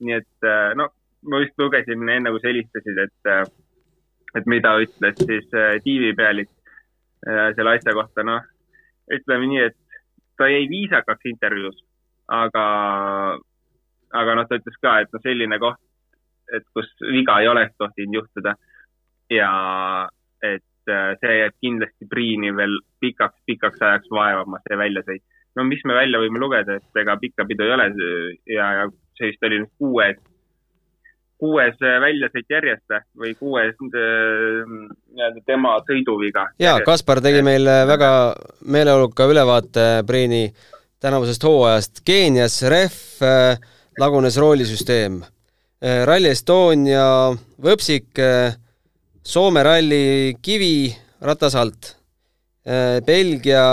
nii 0.02 0.16
et 0.18 0.46
no 0.74 0.88
ma 1.30 1.38
just 1.38 1.54
lugesin 1.60 2.08
enne, 2.10 2.30
kui 2.34 2.40
sa 2.42 2.50
helistasid, 2.50 2.96
et, 2.98 3.52
et 4.34 4.48
mida 4.50 4.72
ütles 4.82 5.20
siis 5.22 5.46
tiivipealik 5.84 6.50
selle 7.22 7.76
asja 7.76 7.94
kohta, 7.94 8.24
noh 8.26 8.42
ütleme 9.10 9.48
nii, 9.50 9.62
et 9.70 9.78
ta 10.38 10.48
jäi 10.50 10.66
viisakaks 10.70 11.30
intervjuus, 11.30 11.78
aga, 12.32 12.66
aga 14.22 14.36
noh, 14.38 14.48
ta 14.48 14.58
ütles 14.60 14.78
ka, 14.82 14.98
et 15.02 15.12
noh, 15.12 15.22
selline 15.24 15.58
koht, 15.62 15.80
et 16.52 16.64
kus 16.76 16.88
viga 17.12 17.38
ei 17.40 17.48
oleks 17.48 17.76
tohtinud 17.80 18.20
juhtuda 18.20 18.54
ja 19.32 19.52
et 20.42 20.90
äh, 20.90 21.12
see 21.22 21.36
jääb 21.38 21.54
kindlasti 21.62 22.08
Priini 22.10 22.50
veel 22.56 22.74
pikaks-pikaks 23.00 23.80
ajaks 23.80 24.10
vaevama, 24.12 24.60
see 24.66 24.78
väljasõit. 24.78 25.24
no 25.56 25.64
mis 25.68 25.84
me 25.84 25.94
välja 25.94 26.20
võime 26.20 26.40
lugeda, 26.42 26.76
et 26.76 27.00
ega 27.00 27.16
pikka 27.20 27.46
pidu 27.48 27.64
ei 27.64 27.74
ole 27.76 27.88
ja, 28.50 28.68
ja 28.80 28.84
see 29.18 29.30
vist 29.30 29.48
oli 29.48 29.62
nüüd 29.62 29.72
kuues 29.78 30.20
kuues 31.42 31.78
äh, 31.82 31.98
väljasõit 32.02 32.50
järjest 32.50 32.94
või 33.18 33.34
kuues 33.38 33.74
äh, 33.74 34.62
nii-öelda 34.62 35.42
tema 35.46 35.74
sõiduviga. 35.88 36.46
jaa, 36.62 36.78
Kaspar 36.86 37.22
tegi 37.24 37.42
meile 37.42 37.82
väga 37.88 38.10
meeleoluka 38.70 39.26
ülevaate 39.30 39.86
Priini 40.06 40.44
tänavusest 41.02 41.42
hooajast. 41.42 42.02
Keenias 42.06 42.60
rehv, 42.70 43.00
äh, 43.26 43.56
lagunes 43.98 44.38
roolisüsteem. 44.38 45.22
Rally 45.82 46.30
Estonia 46.30 47.04
võpsik, 47.58 48.20
Soome 49.26 49.64
ralli 49.66 50.36
kivi 50.38 50.92
ratase 51.26 51.58
alt. 51.58 51.88
Belgia 53.06 53.64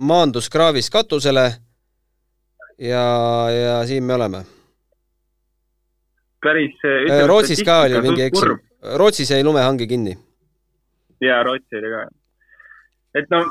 maandus 0.00 0.48
kraavis 0.52 0.88
katusele 0.92 1.44
ja, 2.80 3.04
ja 3.52 3.76
siin 3.88 4.08
me 4.08 4.16
oleme 4.16 4.44
päris 6.42 6.74
ütleme, 6.82 7.26
Rootsis 7.30 7.62
ka 7.66 7.82
oli 7.86 8.00
mingi 8.06 8.26
eksam, 8.28 8.58
Rootsis 9.00 9.30
jäi 9.34 9.44
lumehange 9.44 9.86
kinni. 9.90 10.16
jaa, 11.22 11.42
Rootsi 11.46 11.78
oli 11.78 11.92
ka. 11.92 12.02
et 13.20 13.30
no 13.30 13.42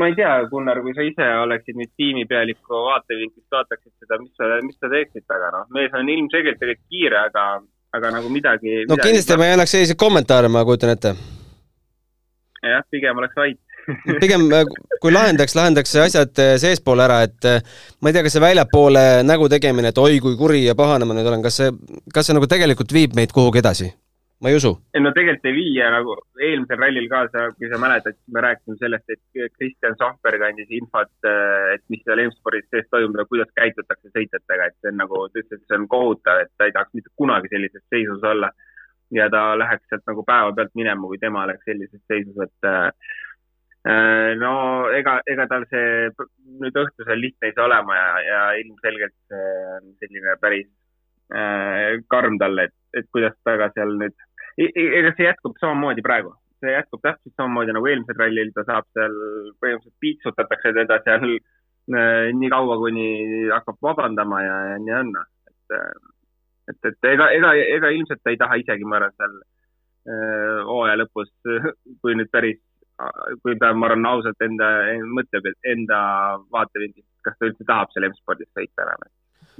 ma 0.00 0.08
ei 0.10 0.16
tea, 0.18 0.32
Gunnar, 0.50 0.80
kui 0.82 0.94
sa 0.96 1.06
ise 1.06 1.28
oleksid 1.44 1.78
nüüd 1.80 1.92
tiimipealiku 2.00 2.82
vaatevinklist, 2.88 3.48
vaataksid 3.52 3.92
seda, 4.02 4.20
mis 4.22 4.34
sa, 4.38 4.50
mis 4.66 4.80
sa 4.80 4.90
teeksid 4.92 5.26
taga, 5.30 5.52
noh, 5.58 5.68
mees 5.76 5.94
on 5.94 6.10
ilmselgelt 6.16 6.60
tegelikult 6.62 6.90
kiire, 6.90 7.20
aga, 7.30 7.46
aga 7.98 8.14
nagu 8.18 8.32
midagi 8.32 8.80
no 8.82 8.96
midagi 8.96 9.08
kindlasti 9.08 9.40
ma 9.40 9.50
ei 9.50 9.58
annaks 9.58 9.76
selliseid 9.76 10.00
kommentaare, 10.00 10.50
ma 10.52 10.64
kujutan 10.66 10.94
ette. 10.96 11.14
jah, 12.64 12.86
pigem 12.90 13.22
oleks 13.22 13.38
vait 13.38 13.60
pigem 14.22 14.46
äh, 14.52 14.64
kui 15.02 15.12
lahendaks, 15.14 15.56
lahendaks 15.58 15.94
asjad 16.04 16.40
äh, 16.42 16.54
seespool 16.60 17.02
ära, 17.04 17.22
et 17.28 17.48
äh, 17.48 17.60
ma 18.00 18.10
ei 18.10 18.16
tea, 18.16 18.24
kas 18.26 18.36
see 18.36 18.44
väljapoole 18.44 19.04
nägu 19.26 19.50
tegemine, 19.52 19.92
et 19.92 20.00
oi 20.00 20.20
kui 20.24 20.38
kuri 20.40 20.64
ja 20.66 20.76
pahane 20.78 21.08
ma 21.08 21.16
nüüd 21.16 21.28
olen, 21.28 21.44
kas 21.44 21.60
see, 21.60 21.74
kas 22.14 22.28
see 22.28 22.36
nagu 22.36 22.48
tegelikult 22.50 22.94
viib 22.94 23.16
meid 23.18 23.34
kuhugi 23.34 23.62
edasi? 23.64 23.92
ma 24.42 24.50
ei 24.50 24.58
usu. 24.58 24.74
ei 24.92 25.00
no 25.00 25.12
tegelikult 25.16 25.46
ei 25.48 25.54
vii 25.56 25.70
ja 25.78 25.86
nagu 25.94 26.16
eelmisel 26.42 26.80
rallil 26.80 27.06
ka 27.08 27.22
sa, 27.32 27.44
kui 27.56 27.70
sa 27.70 27.78
mäletad, 27.80 28.16
me 28.34 28.42
rääkisime 28.44 28.76
sellest, 28.80 29.14
et 29.14 29.52
Kristjan 29.54 29.94
Sohberg 30.00 30.42
andis 30.44 30.74
infot, 30.74 31.12
et 31.72 31.84
mis 31.88 32.02
seal 32.04 32.20
M-spordis 32.26 32.66
sees 32.68 32.90
toimub 32.92 33.22
ja 33.22 33.24
kuidas 33.30 33.52
käitutakse 33.56 34.10
sõitjatega, 34.10 34.68
et 34.68 34.76
see 34.82 34.92
on 34.92 35.00
nagu, 35.00 35.22
ta 35.30 35.40
ütles, 35.40 35.62
et 35.62 35.70
see 35.70 35.78
on 35.78 35.88
kohutav, 35.88 36.42
et 36.44 36.52
ta 36.58 36.68
ei 36.68 36.74
tahaks 36.76 36.98
mitte 36.98 37.14
kunagi 37.22 37.52
sellises 37.54 37.84
seisus 37.94 38.30
olla. 38.34 38.52
ja 39.14 39.28
ta 39.30 39.40
läheks 39.54 39.84
sealt 39.88 40.02
nagu 40.10 40.24
päevapealt 40.26 40.72
minema, 40.74 41.06
kui 41.06 41.18
tema 41.22 41.44
oleks 41.44 41.64
sellises 41.68 42.00
seisus, 42.10 42.36
et 42.42 42.68
Äh, 42.68 42.90
no 43.84 44.52
ega, 44.96 45.18
ega 45.28 45.44
tal 45.50 45.66
see 45.68 46.08
nüüd 46.60 46.76
õhtusel 46.80 47.20
lihtne 47.20 47.50
ei 47.50 47.56
saa 47.56 47.66
olema 47.66 47.96
ja, 47.98 48.06
ja 48.24 48.38
ilmselgelt 48.62 49.14
see 49.28 49.50
on 49.74 49.90
selline 50.00 50.36
päris 50.40 50.70
äh, 51.32 52.00
karm 52.08 52.38
talle, 52.38 52.68
et, 52.68 52.74
et 52.96 53.10
kuidas 53.12 53.36
ta 53.44 53.56
ka 53.60 53.70
seal 53.74 53.94
nüüd, 54.00 54.16
ega 54.58 55.12
see 55.16 55.28
jätkub 55.28 55.56
samamoodi 55.60 56.04
praegu, 56.06 56.34
see 56.62 56.74
jätkub 56.74 57.02
täpselt 57.04 57.34
samamoodi 57.36 57.76
nagu 57.76 57.90
eelmisel 57.90 58.20
rallil, 58.20 58.52
ta 58.56 58.66
saab 58.68 58.88
seal, 58.96 59.16
põhimõtteliselt 59.62 60.02
piitsutatakse 60.04 60.74
teda 60.80 61.00
seal 61.06 61.26
äh, 61.34 62.28
nii 62.36 62.52
kaua, 62.52 62.78
kuni 62.82 63.08
hakkab 63.52 63.80
vabandama 63.84 64.42
ja, 64.44 64.58
ja 64.72 64.82
nii 64.84 64.98
on, 65.00 65.16
et, 65.50 65.78
äh, 65.78 65.90
et, 66.72 66.80
et 66.92 67.10
ega, 67.14 67.30
ega, 67.38 67.56
ega 67.78 67.92
ilmselt 67.96 68.22
ta 68.22 68.34
ei 68.34 68.40
taha 68.40 68.60
isegi, 68.62 68.88
ma 68.88 69.00
arvan, 69.00 69.16
seal 69.18 69.40
äh, 69.40 70.62
hooaja 70.68 71.00
lõpus, 71.02 71.32
kui 72.00 72.16
nüüd 72.18 72.32
päris 72.32 72.62
kui 73.42 73.56
ta, 73.58 73.72
ma 73.74 73.88
arvan, 73.88 74.06
ausalt 74.06 74.44
enda, 74.44 74.68
mõtleb, 75.16 75.48
et 75.50 75.70
enda 75.74 75.98
vaatevinklist, 76.54 77.08
kas 77.26 77.36
ta 77.38 77.48
üldse 77.48 77.66
tahab 77.66 77.90
seal 77.92 78.06
M-spordis 78.10 78.50
sõita 78.54 78.86
enam. 78.86 79.10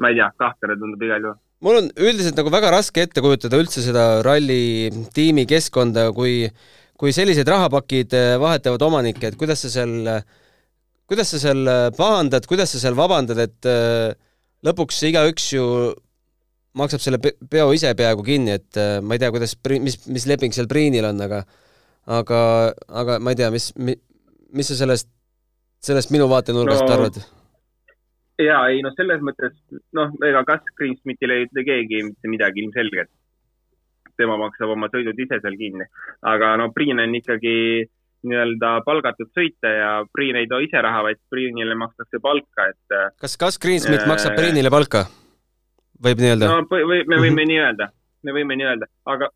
ma 0.02 0.10
ei 0.10 0.18
tea, 0.18 0.28
kahtlane 0.42 0.74
tundub 0.78 1.02
igal 1.06 1.22
juhul. 1.22 1.40
mul 1.66 1.80
on 1.80 1.90
üldiselt 2.06 2.38
nagu 2.38 2.50
väga 2.50 2.70
raske 2.74 3.02
ette 3.06 3.22
kujutada 3.22 3.58
üldse 3.62 3.82
seda 3.82 4.22
ralli 4.26 4.90
tiimi 5.14 5.46
keskkonda, 5.50 6.10
kui 6.14 6.48
kui 6.98 7.10
sellised 7.14 7.48
rahapakid 7.50 8.14
eh, 8.14 8.36
vahetavad 8.38 8.82
omanikke, 8.86 9.32
et 9.32 9.38
kuidas 9.38 9.64
sa 9.64 9.70
seal, 9.72 10.22
kuidas 11.10 11.34
sa 11.34 11.42
seal 11.42 11.66
pahandad, 11.98 12.46
kuidas 12.46 12.70
sa 12.70 12.82
seal 12.82 12.94
vabandad, 12.98 13.40
et 13.42 13.70
lõpuks 14.64 15.02
igaüks 15.10 15.50
ju 15.56 15.66
maksab 16.78 17.02
selle 17.02 17.18
peo 17.18 17.66
ise 17.74 17.90
peaaegu 17.98 18.22
kinni, 18.26 18.54
et 18.58 18.78
ma 19.02 19.14
ei 19.14 19.22
tea, 19.22 19.30
kuidas, 19.34 19.58
mis, 19.82 19.98
mis 20.06 20.26
leping 20.30 20.54
seal 20.54 20.70
Priinil 20.70 21.10
on, 21.10 21.20
aga 21.26 21.42
aga, 22.06 22.40
aga 22.88 23.18
ma 23.20 23.32
ei 23.32 23.40
tea, 23.40 23.50
mis, 23.54 23.70
mis 23.76 24.70
sa 24.70 24.76
sellest, 24.78 25.08
sellest 25.84 26.12
minu 26.14 26.28
vaatenurgast 26.30 26.84
no, 26.84 26.94
arvad? 26.96 27.18
ja 28.42 28.60
ei 28.70 28.82
noh, 28.84 28.94
selles 28.98 29.22
mõttes 29.24 29.54
noh, 29.96 30.14
ega 30.26 30.44
kas 30.48 30.64
Greensmitile 30.78 31.38
ei 31.38 31.48
ütle 31.48 31.66
keegi 31.66 32.02
mitte 32.08 32.30
midagi 32.30 32.64
ilmselgelt. 32.64 33.12
tema 34.16 34.36
maksab 34.38 34.70
oma 34.70 34.86
sõidud 34.92 35.18
ise 35.18 35.40
seal 35.42 35.56
kinni, 35.58 35.86
aga 36.22 36.54
no 36.60 36.70
Priin 36.74 37.00
on 37.02 37.14
ikkagi 37.18 37.54
nii-öelda 38.24 38.76
palgatud 38.86 39.30
sõitja 39.34 39.72
ja 39.74 39.90
Priin 40.12 40.38
ei 40.38 40.46
too 40.50 40.62
ise 40.64 40.80
raha, 40.82 41.02
vaid 41.08 41.20
Priinile 41.30 41.74
makstakse 41.78 42.20
palka, 42.22 42.68
et. 42.70 42.98
kas, 43.20 43.36
kas 43.40 43.58
Greensmit 43.58 44.02
äh, 44.02 44.08
maksab 44.08 44.36
Priinile 44.38 44.70
palka? 44.72 45.06
võib 46.04 46.20
nii 46.22 46.34
öelda? 46.34 46.50
no 46.52 46.66
või, 46.70 47.02
me 47.08 47.20
võime 47.22 47.46
nii 47.48 47.60
öelda, 47.64 47.90
me 48.26 48.36
võime 48.36 48.58
nii 48.58 48.70
öelda, 48.70 48.90
aga 49.10 49.30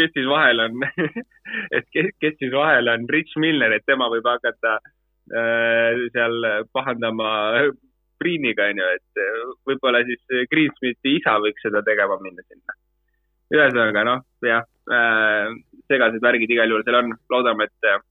kes 0.00 0.16
siis 0.16 0.28
vahel 0.30 0.64
on 0.64 0.80
et 1.76 1.86
kes, 1.92 2.10
kes 2.22 2.40
siis 2.40 2.56
vahel 2.56 2.88
on 2.92 3.06
Rich 3.12 3.36
Miller, 3.42 3.76
et 3.76 3.86
tema 3.86 4.08
võib 4.12 4.26
hakata 4.26 4.78
äh, 4.80 6.08
seal 6.16 6.50
pahandama 6.72 7.30
Priiniga, 8.20 8.68
onju, 8.68 8.86
et 8.98 9.20
äh, 9.22 9.44
võib-olla 9.68 10.02
siis 10.04 10.20
Greensmiti 10.52 11.16
isa 11.16 11.38
võiks 11.40 11.64
seda 11.64 11.80
tegema 11.86 12.18
minna 12.20 12.44
sinna. 12.44 12.76
ühesõnaga, 13.50 14.02
noh, 14.06 14.20
jah 14.44 14.66
äh,, 14.92 15.54
segased 15.90 16.20
värgid 16.22 16.52
igal 16.52 16.70
juhul 16.70 16.84
seal 16.86 17.00
on, 17.00 17.14
loodame, 17.32 17.66
et 17.70 17.88
äh, 17.88 18.02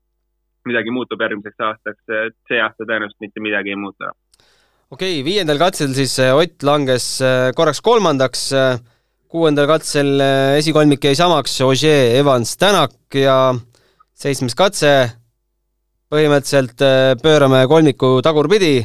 midagi 0.67 0.93
muutub 0.93 1.21
järgmiseks 1.21 1.61
aastaks, 1.67 2.01
see 2.49 2.59
aasta 2.59 2.85
tõenäoliselt 2.85 3.23
mitte 3.23 3.43
midagi 3.43 3.75
ei 3.75 3.79
muutu. 3.79 4.09
okei 4.89 5.19
okay,, 5.19 5.25
viiendal 5.27 5.61
katsel 5.61 5.93
siis 5.93 6.17
äh, 6.25 6.33
Ott 6.33 6.65
langes 6.65 7.11
korraks 7.55 7.81
kolmandaks 7.85 8.49
kuuendal 9.29 9.67
katsel 9.69 10.17
äh, 10.23 10.57
esikolmik 10.57 11.05
jäi 11.05 11.15
samaks, 11.17 11.59
Ogier, 11.61 12.15
Evans, 12.17 12.55
Tänak 12.57 13.13
ja 13.13 13.53
seitsmes 14.17 14.57
katse, 14.57 14.93
põhimõtteliselt 16.09 16.81
äh, 16.85 17.13
pöörame 17.21 17.61
kolmiku 17.69 18.15
tagurpidi, 18.25 18.81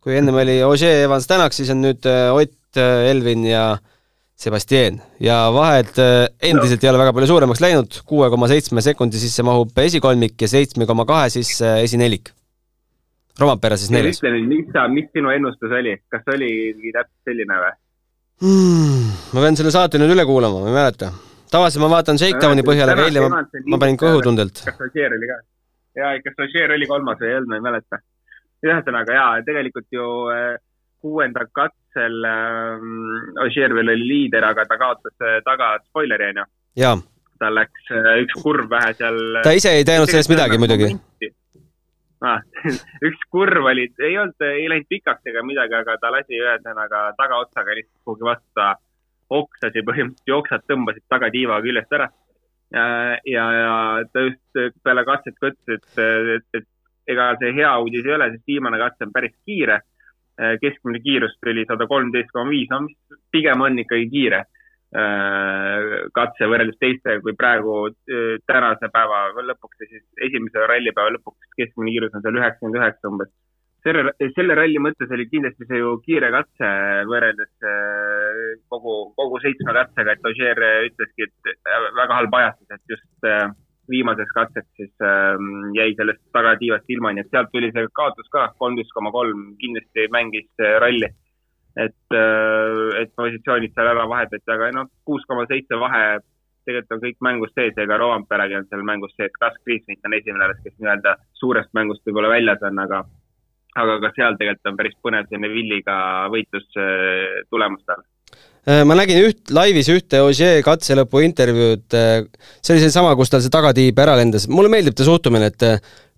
kui 0.00 0.16
ennem 0.16 0.40
oli 0.40 0.62
Ogier, 0.64 1.04
Evans, 1.04 1.28
Tänak, 1.28 1.56
siis 1.56 1.72
on 1.74 1.84
nüüd 1.84 2.08
äh, 2.08 2.30
Ott, 2.32 2.80
Elvin 2.80 3.44
ja 3.46 3.76
Sebastien 4.34 4.96
ja 5.22 5.44
vahed 5.54 5.92
endiselt 6.42 6.82
ei 6.82 6.88
ole 6.90 6.98
väga 6.98 7.12
palju 7.14 7.28
suuremaks 7.30 7.60
läinud, 7.62 8.00
kuue 8.08 8.26
koma 8.32 8.48
seitsme 8.50 8.82
sekundi 8.82 9.20
sisse 9.22 9.44
mahub 9.46 9.78
esikolmik 9.78 10.34
ja 10.42 10.48
seitsme 10.50 10.88
koma 10.90 11.04
kahe 11.06 11.28
sisse 11.30 11.76
esinelik. 11.84 12.32
Rompera 13.38 13.78
siis 13.78 13.92
neljas. 13.94 14.18
ütle 14.18 14.32
nüüd, 14.34 14.50
mis 14.50 14.74
sa, 14.74 14.88
mis 14.90 15.06
sinu 15.14 15.30
ennustus 15.30 15.70
oli, 15.78 15.94
kas 16.10 16.26
oligi 16.34 16.90
täpselt 16.96 17.30
selline 17.30 17.62
või? 17.62 17.72
Hmm,? 18.42 19.12
ma 19.34 19.44
pean 19.44 19.58
selle 19.58 19.72
saate 19.74 20.00
nüüd 20.00 20.14
üle 20.14 20.26
kuulama, 20.28 20.62
ma 20.64 20.72
ei 20.72 20.76
mäleta. 20.78 21.12
tavaliselt 21.52 21.84
ma 21.84 21.90
vaatan 21.92 22.20
Shakedowni 22.20 22.66
põhjal, 22.66 22.92
aga 22.94 23.06
eile 23.08 23.24
ma, 23.28 23.44
ma 23.74 23.80
panin 23.82 24.00
kõhutundelt. 24.00 24.64
kas 24.66 24.84
Ožeer 24.88 25.16
oli 25.18 25.30
ka? 25.30 25.38
jaa, 26.00 26.12
kas 26.26 26.44
Ožeer 26.48 26.76
oli 26.76 26.90
kolmas 26.90 27.20
või 27.22 27.30
ei 27.30 27.38
olnud, 27.38 27.52
ma 27.52 27.60
ei 27.60 27.66
mäleta. 27.68 28.02
ühesõnaga 28.64 29.18
jaa, 29.20 29.32
tegelikult 29.46 29.88
ju 29.94 30.10
äh, 30.34 30.52
kuuendal 31.04 31.50
katsel 31.60 32.28
äh, 32.30 33.46
Ožeer 33.46 33.76
veel 33.76 33.94
oli 33.94 34.10
liider, 34.12 34.50
aga 34.50 34.66
ta 34.68 34.80
kaotas 34.80 35.16
äh, 35.20 35.40
taga 35.46 35.76
spoileri, 35.84 36.32
onju. 36.34 36.98
tal 37.42 37.56
läks 37.60 37.94
äh, 37.94 38.12
üks 38.24 38.42
kurv 38.42 38.70
vähe 38.70 38.92
seal. 38.98 39.24
ta 39.44 39.54
ise 39.54 39.76
ei 39.78 39.86
teinud 39.86 40.10
sellest 40.10 40.32
midagi 40.32 40.60
muidugi 40.62 40.94
ah, 42.24 42.42
üks 43.08 43.22
kurv 43.32 43.70
oli, 43.70 43.86
ei 44.02 44.18
olnud, 44.20 44.44
ei 44.48 44.66
läinud 44.70 44.90
pikaks 44.90 45.30
ega 45.30 45.44
midagi, 45.46 45.76
aga 45.78 45.96
ta 46.00 46.10
lasi 46.14 46.40
ühesõnaga 46.40 47.06
tagaotsaga 47.20 47.76
lihtsalt 47.78 48.02
kuhugi 48.04 48.28
vastu, 48.30 48.68
oksasi 49.34 49.82
põhimõtteliselt, 49.86 50.30
jooksjad 50.30 50.66
tõmbasid 50.68 51.06
tagatiiva 51.08 51.60
küljest 51.64 51.96
ära. 51.96 52.10
ja, 52.74 53.44
ja, 53.54 53.74
ta 54.12 54.26
just 54.26 54.60
peale 54.82 55.04
katset 55.04 55.36
ka 55.40 55.52
ütles, 55.52 55.78
et, 55.78 56.38
et, 56.38 56.60
et 56.60 57.12
ega 57.14 57.34
see 57.40 57.52
hea 57.56 57.72
uudis 57.80 58.06
ei 58.06 58.16
ole, 58.16 58.30
sest 58.32 58.46
viimane 58.48 58.80
katse 58.80 59.06
on 59.06 59.12
päris 59.12 59.34
kiire. 59.46 59.80
keskmine 60.60 60.98
kiirus 60.98 61.36
tuli 61.38 61.62
sada 61.62 61.86
kolmteist 61.86 62.32
koma 62.34 62.50
viis, 62.50 62.66
no 62.70 62.80
mis 62.88 63.18
pigem 63.30 63.60
on 63.62 63.78
ikkagi 63.78 64.08
kiire 64.10 64.40
katse 64.94 66.46
võrreldes 66.46 66.78
teistega, 66.78 67.22
kui 67.24 67.34
praegu 67.38 67.72
äh, 67.88 68.36
tänase 68.46 68.90
päeva 68.94 69.26
lõpuks 69.34 69.88
siis 69.88 70.04
esimese 70.28 70.68
rallipäeva 70.70 71.16
lõpuks 71.16 71.56
keskmine 71.58 71.94
kiirus 71.96 72.14
on 72.14 72.22
seal 72.22 72.38
üheksakümmend 72.38 72.78
üheksa 72.78 73.10
umbes. 73.10 73.32
selle, 73.84 74.12
selle 74.36 74.54
ralli 74.54 74.78
mõttes 74.80 75.10
oli 75.16 75.26
kindlasti 75.32 75.66
see 75.66 75.80
ju 75.80 75.96
kiire 76.06 76.30
katse 76.36 76.70
võrreldes 77.10 77.66
äh, 77.72 78.38
kogu, 78.70 78.94
kogu 79.18 79.42
seitsme 79.42 79.74
katsega, 79.80 80.14
et 80.14 80.30
Ogier 80.30 80.62
ütleski, 80.86 81.26
et 81.26 81.60
väga 81.98 82.20
halb 82.20 82.38
ajastus, 82.38 82.70
et 82.78 82.94
just 82.94 83.30
viimaseks 83.90 84.32
katseks 84.32 84.70
siis 84.78 84.94
ähm, 85.04 85.74
jäi 85.76 85.90
sellest 85.98 86.22
tagatiivast 86.32 86.88
ilma, 86.88 87.12
nii 87.12 87.26
et 87.26 87.34
sealt 87.34 87.50
tuli 87.52 87.68
see 87.74 87.90
kaotus 87.98 88.30
ka, 88.32 88.46
kolmteist 88.62 88.94
koma 88.94 89.12
kolm 89.12 89.50
kindlasti 89.60 90.06
mängis 90.14 90.48
ralli 90.80 91.10
et, 91.76 92.14
äh, 92.14 93.02
et 93.02 93.12
positsioonid 93.16 93.74
seal 93.74 93.90
ära 93.90 94.06
vahetati, 94.10 94.46
aga 94.54 94.70
noh, 94.76 94.88
kuus 95.06 95.26
koma 95.28 95.46
seitse 95.50 95.78
vahe 95.80 96.20
tegelikult 96.64 96.96
on 96.96 97.02
kõik 97.02 97.20
mängus 97.26 97.52
sees, 97.56 97.76
ega 97.80 97.98
Rovanperagi 98.00 98.56
on 98.56 98.70
seal 98.70 98.86
mängus 98.86 99.12
sees, 99.18 99.34
Gus 99.40 99.58
Kriismit 99.66 100.06
on 100.06 100.16
esimene 100.16 100.48
kes 100.62 100.78
nii-öelda 100.78 101.18
suurest 101.40 101.74
mängust 101.76 102.06
võib-olla 102.06 102.32
väljas 102.32 102.64
on, 102.64 102.80
aga 102.86 103.04
aga 103.74 103.98
ka 104.04 104.12
seal 104.14 104.38
tegelikult 104.38 104.70
on 104.70 104.78
päris 104.78 104.98
põnev 105.02 105.28
see 105.28 105.40
Neville'iga 105.42 105.96
võitlus 106.32 106.78
äh, 106.78 107.42
tulemustel 107.50 108.00
äh, 108.70 108.84
ma 108.86 108.96
nägin 108.96 109.20
üht, 109.26 109.42
laivis 109.50 109.90
ühte 109.92 110.22
Ogier 110.24 110.62
katselõpu 110.64 111.24
intervjuud, 111.26 111.84
see 111.90 112.76
oli 112.76 112.86
seesama, 112.86 113.12
kus 113.18 113.34
tal 113.34 113.44
see 113.44 113.52
tagatiib 113.52 113.98
ära 114.00 114.16
lendas, 114.20 114.48
mulle 114.48 114.72
meeldib 114.72 114.96
ta 114.96 115.06
suhtumine, 115.06 115.50
et 115.52 115.68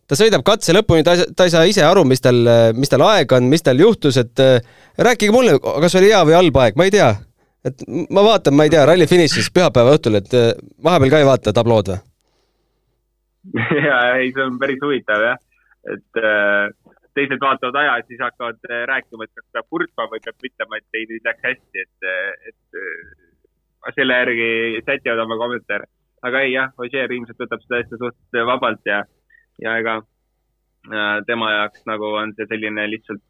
ta 0.07 0.19
sõidab 0.19 0.45
katse 0.47 0.75
lõpuni, 0.77 1.05
ta, 1.07 1.17
ta 1.37 1.47
ei 1.47 1.53
saa 1.53 1.67
ise 1.69 1.85
aru, 1.87 2.04
mis 2.09 2.23
tal, 2.23 2.39
mis 2.78 2.93
tal 2.93 3.04
aeg 3.09 3.33
on, 3.37 3.49
mis 3.50 3.65
tal 3.67 3.80
juhtus, 3.83 4.19
et 4.23 4.43
äh, 4.43 4.59
rääkige 5.02 5.35
mulle, 5.35 5.59
kas 5.63 5.99
oli 5.99 6.13
hea 6.13 6.23
või 6.28 6.37
halb 6.39 6.61
aeg, 6.63 6.78
ma 6.78 6.87
ei 6.87 6.95
tea. 6.95 7.11
et 7.67 7.83
ma 8.15 8.23
vaatan, 8.23 8.54
ma 8.54 8.67
ei 8.67 8.71
tea, 8.71 8.85
ralli 8.87 9.09
finišis 9.11 9.50
pühapäeva 9.54 9.97
õhtul, 9.97 10.21
et 10.21 10.37
äh, 10.39 10.52
vahepeal 10.87 11.13
ka 11.13 11.23
ei 11.23 11.28
vaata 11.28 11.54
tablood 11.57 11.93
või? 11.93 12.00
ja 13.89 14.00
ei, 14.19 14.30
see 14.35 14.47
on 14.47 14.59
päris 14.63 14.78
huvitav 14.83 15.23
jah, 15.23 15.43
et 15.95 16.23
äh, 16.23 16.71
teised 17.19 17.43
vaatavad 17.43 17.80
aja, 17.83 17.99
siis 18.07 18.23
hakkavad 18.23 18.73
rääkima, 18.93 19.26
et 19.26 19.35
kas 19.35 19.47
peab 19.57 19.71
kurtma 19.73 20.07
või 20.13 20.23
peab 20.23 20.50
ütlema, 20.50 20.78
et 20.78 20.99
ei, 20.99 21.07
nüüd 21.11 21.26
läks 21.26 21.47
hästi, 21.50 21.85
et, 21.87 22.09
et 22.50 23.95
selle 23.97 24.19
järgi 24.21 24.49
sätivad 24.85 25.23
oma 25.25 25.39
kommentaare. 25.41 25.87
aga 26.26 26.41
ei 26.43 26.52
jah, 26.52 26.73
Ožeer 26.83 27.13
ilmselt 27.13 27.39
võtab 27.39 27.63
seda 27.63 27.78
asja 27.80 27.99
suht 28.00 28.39
vabalt 28.49 28.89
ja 28.89 29.00
ja 29.62 29.76
ega 29.80 29.97
äh, 30.92 31.23
tema 31.26 31.52
jaoks 31.52 31.86
nagu 31.88 32.12
on 32.21 32.34
see 32.36 32.49
selline 32.50 32.86
lihtsalt 32.90 33.23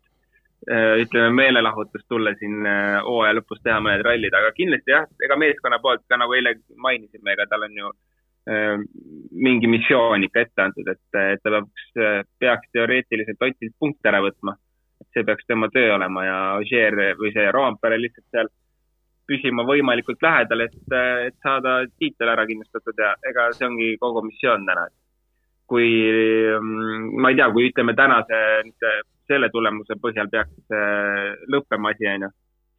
äh, 0.70 0.96
ütleme, 1.04 1.30
meelelahutus 1.40 2.06
tulla 2.08 2.34
siin 2.40 2.66
äh, 2.66 2.98
hooaja 3.06 3.38
lõpus 3.38 3.62
teha 3.62 3.78
mõned 3.84 4.04
rallid, 4.06 4.34
aga 4.34 4.52
kindlasti 4.56 4.94
jah, 4.94 5.08
ega 5.24 5.38
meeskonna 5.40 5.80
poolt 5.82 6.04
ka 6.08 6.18
nagu 6.20 6.36
eile 6.38 6.56
mainisime, 6.88 7.34
ega 7.36 7.48
tal 7.50 7.68
on 7.68 7.82
ju 7.82 7.96
mingi 8.46 9.66
missioon 9.66 10.22
ikka 10.22 10.44
ette 10.44 10.62
antud, 10.62 10.86
et, 10.86 11.16
et 11.18 11.40
ta 11.42 11.50
peaks, 11.50 11.88
peaks 12.38 12.68
teoreetiliselt 12.76 13.40
Otilt 13.42 13.72
punkte 13.82 14.06
ära 14.06 14.20
võtma. 14.22 14.54
see 15.10 15.24
peaks 15.26 15.48
tema 15.48 15.66
töö 15.74 15.96
olema 15.96 16.22
ja 16.22 16.36
Ogier 16.60 16.94
või 17.18 17.32
see 17.34 17.48
Roompere 17.50 17.98
lihtsalt 17.98 18.26
seal 18.30 18.52
püsima 19.26 19.64
võimalikult 19.66 20.22
lähedal, 20.22 20.62
et, 20.68 20.78
et 21.26 21.34
saada 21.42 21.80
tiitel 21.98 22.30
ära 22.30 22.46
kindlustatud 22.46 23.02
ja 23.02 23.16
ega 23.26 23.48
see 23.56 23.66
ongi 23.66 23.90
kogu 23.98 24.22
missioon 24.28 24.68
täna, 24.68 24.86
et 24.86 24.94
kui 25.66 25.90
mm, 26.60 27.12
ma 27.20 27.32
ei 27.32 27.38
tea, 27.38 27.50
kui 27.54 27.70
ütleme 27.70 27.94
tänase 27.98 28.40
selle 29.26 29.48
tulemuse 29.50 29.96
põhjal 29.98 30.28
peaks 30.30 30.76
lõppema 31.50 31.90
asi, 31.94 32.06
onju, 32.12 32.30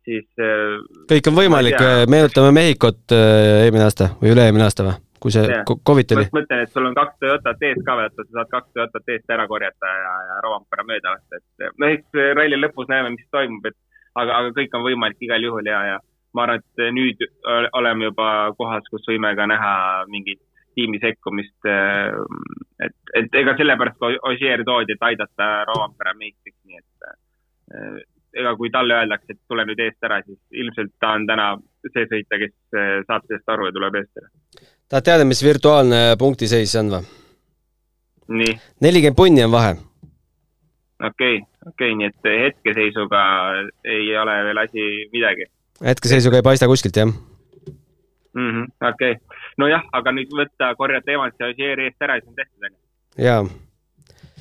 siis. 0.07 0.27
Äh, 0.39 0.77
kõik 1.11 1.29
on 1.31 1.37
võimalik, 1.37 1.81
meenutame 2.11 2.53
Mehhikot 2.55 3.15
äh, 3.15 3.65
eelmine 3.65 3.87
aasta 3.87 4.13
või 4.21 4.33
üle-eelmine 4.35 4.67
aasta 4.67 4.87
või? 4.87 5.03
kui 5.17 5.33
see 5.33 5.47
yeah. 5.49 5.63
Covid 5.65 6.11
oli. 6.13 6.27
ma 6.29 6.37
mõtlen, 6.37 6.59
et 6.61 6.75
sul 6.75 6.85
on 6.85 6.93
kaks 6.93 7.15
Toyotat 7.23 7.63
ees 7.65 7.79
ka 7.85 7.95
et 8.03 8.13
sa 8.13 8.25
saad 8.27 8.51
kaks 8.51 8.67
Toyotat 8.75 9.07
eest 9.09 9.31
ära 9.33 9.47
korjata 9.49 9.89
ja, 9.89 10.11
ja 10.27 10.35
Rovanpera 10.45 10.85
mööda 10.85 11.15
lasta, 11.15 11.39
et 11.39 11.71
noh, 11.81 11.89
eks 11.89 12.19
ralli 12.37 12.59
lõpus 12.59 12.85
näeme, 12.91 13.15
mis 13.15 13.25
toimub, 13.33 13.65
et 13.65 13.73
aga, 14.13 14.35
aga 14.43 14.51
kõik 14.59 14.77
on 14.77 14.85
võimalik 14.85 15.25
igal 15.25 15.41
juhul 15.41 15.65
ja, 15.65 15.79
ja 15.89 15.97
ma 16.37 16.45
arvan, 16.45 16.61
et 16.61 16.93
nüüd 16.93 17.25
oleme 17.79 18.11
juba 18.11 18.27
kohas, 18.59 18.85
kus 18.93 19.09
võime 19.09 19.33
ka 19.39 19.49
näha 19.49 19.73
mingit 20.13 20.43
tiimi 20.77 20.99
sekkumist. 21.01 21.57
Äh, 21.65 22.13
et, 22.85 22.97
et 23.21 23.41
ega 23.41 23.55
sellepärast 23.57 23.97
ka 24.01 24.11
Ossier 24.29 24.63
toodi, 24.67 24.95
et 24.95 25.09
aidata 25.09 25.49
Rovanpera 25.69 26.13
meistriks, 26.17 26.59
nii 26.67 26.81
et 26.81 27.09
äh, 27.09 27.97
ega 28.37 28.53
kui 28.59 28.69
talle 28.73 28.97
öeldakse, 29.01 29.33
et 29.33 29.41
tule 29.49 29.65
nüüd 29.67 29.81
eest 29.83 30.07
ära, 30.07 30.21
siis 30.25 30.39
ilmselt 30.63 30.93
ta 31.01 31.15
on 31.17 31.27
täna 31.29 31.51
see 31.89 32.05
sõitja, 32.09 32.41
kes 32.43 32.77
äh, 32.77 32.97
saab 33.09 33.25
sellest 33.27 33.53
aru 33.53 33.69
ja 33.69 33.75
tuleb 33.75 33.99
eest 34.01 34.21
ära. 34.21 34.31
tahad 34.89 35.09
teada, 35.09 35.27
mis 35.27 35.43
virtuaalne 35.43 36.01
punktiseis 36.19 36.75
on 36.81 36.93
või? 36.97 37.11
nii. 38.41 38.57
nelikümmend 38.83 39.17
punni 39.17 39.45
on 39.45 39.53
vahe. 39.55 39.75
okei 40.99 41.39
okay,, 41.39 41.45
okei 41.65 41.93
okay,, 41.93 41.97
nii 42.01 42.11
et 42.11 42.31
hetkeseisuga 42.45 43.23
ei 43.97 44.11
ole 44.21 44.37
veel 44.49 44.63
asi 44.65 44.85
midagi. 45.13 45.49
hetkeseisuga 45.91 46.41
ei 46.41 46.47
paista 46.51 46.69
kuskilt, 46.69 47.01
jah 47.01 47.09
mm 48.37 48.51
-hmm,. 48.51 48.65
okei 48.91 49.11
okay., 49.11 49.26
nojah, 49.61 49.83
aga 49.99 50.13
nüüd 50.15 50.33
võtta, 50.39 50.73
korjata 50.79 51.15
Evans 51.15 51.35
ja 51.39 51.51
Ossier 51.51 51.81
eest 51.85 52.05
ära, 52.05 52.19
siis 52.19 52.29
on 52.29 52.37
tehtud, 52.37 52.67
on 52.67 52.71
ju? 52.73 53.25
jaa, 53.25 53.41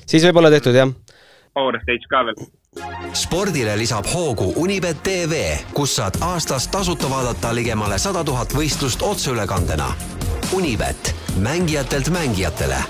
siis 0.05 0.29
võib 0.29 0.41
olla 0.43 0.53
tehtud, 0.53 0.77
jah. 0.77 0.93
Power 1.57 1.79
stage 1.83 2.09
ka 2.11 2.23
veel 2.29 2.47
spordile 3.17 3.73
lisab 3.79 4.05
hoogu 4.11 4.51
Unibet 4.61 4.99
tv, 5.03 5.39
kus 5.73 5.95
saad 5.97 6.19
aastas 6.21 6.67
tasuta 6.69 7.09
vaadata 7.09 7.49
ligemale 7.55 7.97
sada 7.97 8.21
tuhat 8.23 8.53
võistlust 8.53 9.01
otseülekandena. 9.01 9.89
Unibet, 10.53 11.15
mängijatelt 11.41 12.13
mängijatele. 12.13 12.81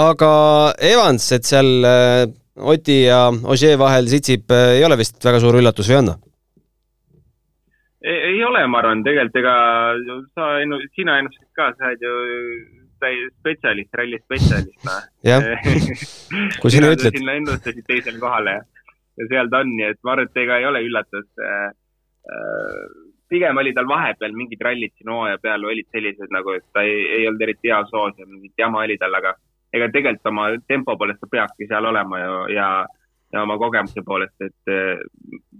aga 0.00 0.32
Evans, 0.80 1.26
et 1.36 1.44
seal 1.44 1.84
äh, 1.84 2.24
Oti 2.56 3.02
ja 3.04 3.26
Ogier 3.30 3.78
vahel 3.80 4.08
sitsib, 4.08 4.50
äh, 4.52 4.78
ei 4.78 4.84
ole 4.84 4.96
vist 5.00 5.20
väga 5.24 5.40
suur 5.42 5.58
üllatus 5.60 5.90
või 5.90 5.98
on? 6.00 6.12
Ei 8.00 8.44
ole, 8.44 8.64
ma 8.66 8.80
arvan, 8.80 9.02
tegelikult 9.04 9.40
ega 9.42 9.54
sa 10.34 10.50
sina 10.96 11.18
ennustasid 11.20 11.50
ka, 11.56 11.70
sa 11.76 11.90
oled 11.90 12.04
ju 12.06 12.14
spetsialist, 13.40 13.92
ralli 13.96 14.18
spetsialist, 14.20 14.80
noh. 14.84 15.04
jah, 15.24 15.44
kui 16.60 16.72
sina 16.72 16.92
ütled. 16.94 17.16
sinna 17.16 17.36
ennustasid 17.40 17.86
teisele 17.88 18.20
kohale 18.22 18.58
ja, 18.58 18.64
ja 19.20 19.28
seal 19.32 19.52
ta 19.52 19.62
on, 19.64 19.76
nii 19.76 19.88
et 19.92 20.00
ma 20.04 20.16
arvan, 20.16 20.30
et 20.30 20.42
ega 20.44 20.58
ei 20.60 20.68
ole 20.72 20.84
üllatus 20.88 21.28
äh,. 21.44 21.70
Äh, 22.30 22.82
pigem 23.30 23.56
oli 23.56 23.70
tal 23.72 23.86
vahepeal 23.88 24.34
mingid 24.36 24.60
rallid 24.66 24.92
siin 24.98 25.08
hooaja 25.08 25.38
peal 25.40 25.62
olid 25.64 25.86
sellised 25.94 26.32
nagu, 26.34 26.52
et 26.58 26.66
ta 26.74 26.82
ei, 26.84 26.98
ei 27.16 27.28
olnud 27.28 27.44
eriti 27.46 27.70
hea 27.70 27.78
soos 27.88 28.18
ja 28.18 28.26
mingit 28.26 28.58
jama 28.58 28.82
oli 28.84 28.96
tal, 29.00 29.14
aga 29.16 29.32
ega 29.72 29.88
tegelikult 29.94 30.30
oma 30.32 30.48
tempo 30.68 30.96
poolest 30.98 31.22
ta 31.22 31.30
peabki 31.30 31.68
seal 31.70 31.86
olema 31.92 32.20
ju 32.20 32.34
ja, 32.34 32.44
ja 32.56 32.70
oma 33.38 33.56
kogemuse 33.58 34.02
poolest, 34.06 34.34
et 34.42 34.72
äh, 34.72 34.98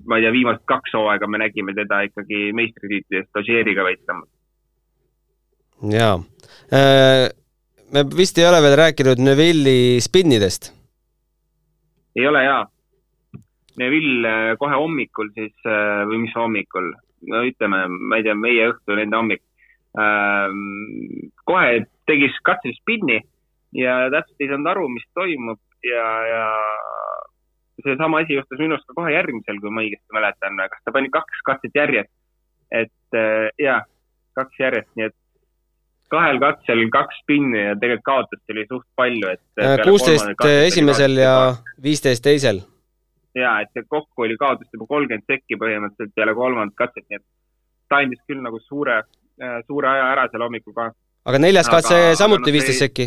ma 0.06 0.18
ei 0.18 0.24
tea, 0.24 0.34
viimased 0.34 0.64
kaks 0.68 0.94
hooaega 0.96 1.28
me 1.30 1.40
nägime 1.42 1.74
teda 1.76 2.02
ikkagi 2.08 2.50
meistritiitli 2.56 3.20
eest 3.20 3.40
Ožeeriga 3.42 3.84
võitlemas. 3.86 4.28
jaa. 5.92 6.16
me 7.94 8.04
vist 8.16 8.38
ei 8.38 8.48
ole 8.48 8.62
veel 8.62 8.76
rääkinud 8.80 9.22
Neville'i 9.22 10.00
spinnidest. 10.02 10.72
ei 12.16 12.26
ole 12.26 12.42
hea. 12.46 12.60
Neville 13.78 14.34
äh, 14.50 14.56
kohe 14.58 14.76
hommikul 14.76 15.30
siis 15.36 15.54
äh, 15.66 16.02
või 16.10 16.24
mis 16.26 16.34
hommikul, 16.36 16.90
no 17.30 17.44
ütleme, 17.46 17.86
ma 17.88 18.18
ei 18.18 18.26
tea, 18.26 18.34
meie 18.34 18.72
õhtu, 18.72 18.98
nende 18.98 19.16
hommik. 19.16 19.44
kohe 21.50 21.70
tegi 22.06 22.28
katse 22.46 22.70
spinni 22.76 23.16
ja 23.74 24.04
täpselt 24.12 24.42
ei 24.42 24.46
saanud 24.50 24.68
aru, 24.70 24.84
mis 24.94 25.06
toimub 25.18 25.58
ja, 25.82 26.06
ja 26.28 26.44
seesama 27.84 28.22
asi 28.22 28.36
juhtus 28.38 28.60
minu 28.60 28.76
arust 28.76 28.88
ka 28.88 28.96
kohe 28.98 29.12
järgmisel, 29.14 29.60
kui 29.62 29.72
ma 29.74 29.84
õigesti 29.84 30.16
mäletan, 30.16 30.60
kas 30.72 30.82
ta 30.84 30.94
pani 30.96 31.10
kaks 31.12 31.44
katset 31.46 31.76
järjest. 31.82 32.12
et 32.70 33.18
äh, 33.18 33.48
jaa, 33.58 33.80
kaks 34.38 34.60
järjest, 34.60 34.90
nii 34.96 35.08
et 35.10 35.16
kahel 36.10 36.38
katsel 36.42 36.84
kaks 36.94 37.22
spinni 37.22 37.62
ja 37.64 37.74
tegelikult 37.78 38.06
kaotust 38.06 38.52
oli 38.54 38.66
suht 38.68 38.86
palju, 38.98 39.32
et. 39.34 39.42
Äh, 39.58 39.76
kuusteist 39.86 40.44
esimesel 40.50 41.18
ja 41.22 41.34
viisteist 41.82 42.24
teisel. 42.26 42.62
ja 43.34 43.60
et 43.62 43.70
see 43.74 43.84
kokku 43.86 44.24
oli 44.26 44.34
kaotust 44.36 44.72
juba 44.74 44.88
kolmkümmend 44.90 45.26
sekki 45.30 45.54
põhimõtteliselt 45.58 46.14
peale 46.18 46.32
kolmandat 46.34 46.74
katset, 46.78 47.04
nii 47.06 47.20
et 47.20 47.26
ta 47.88 48.00
andis 48.02 48.18
küll 48.26 48.42
nagu 48.42 48.58
suure, 48.64 48.96
suure 49.68 49.90
aja 49.90 50.08
ära 50.14 50.24
seal 50.32 50.42
hommikul 50.46 50.74
ka. 50.74 50.88
aga 51.30 51.38
neljas 51.38 51.70
katse 51.70 51.94
aga 51.94 52.16
samuti 52.18 52.54
viisteist 52.54 52.82
sekki. 52.86 53.06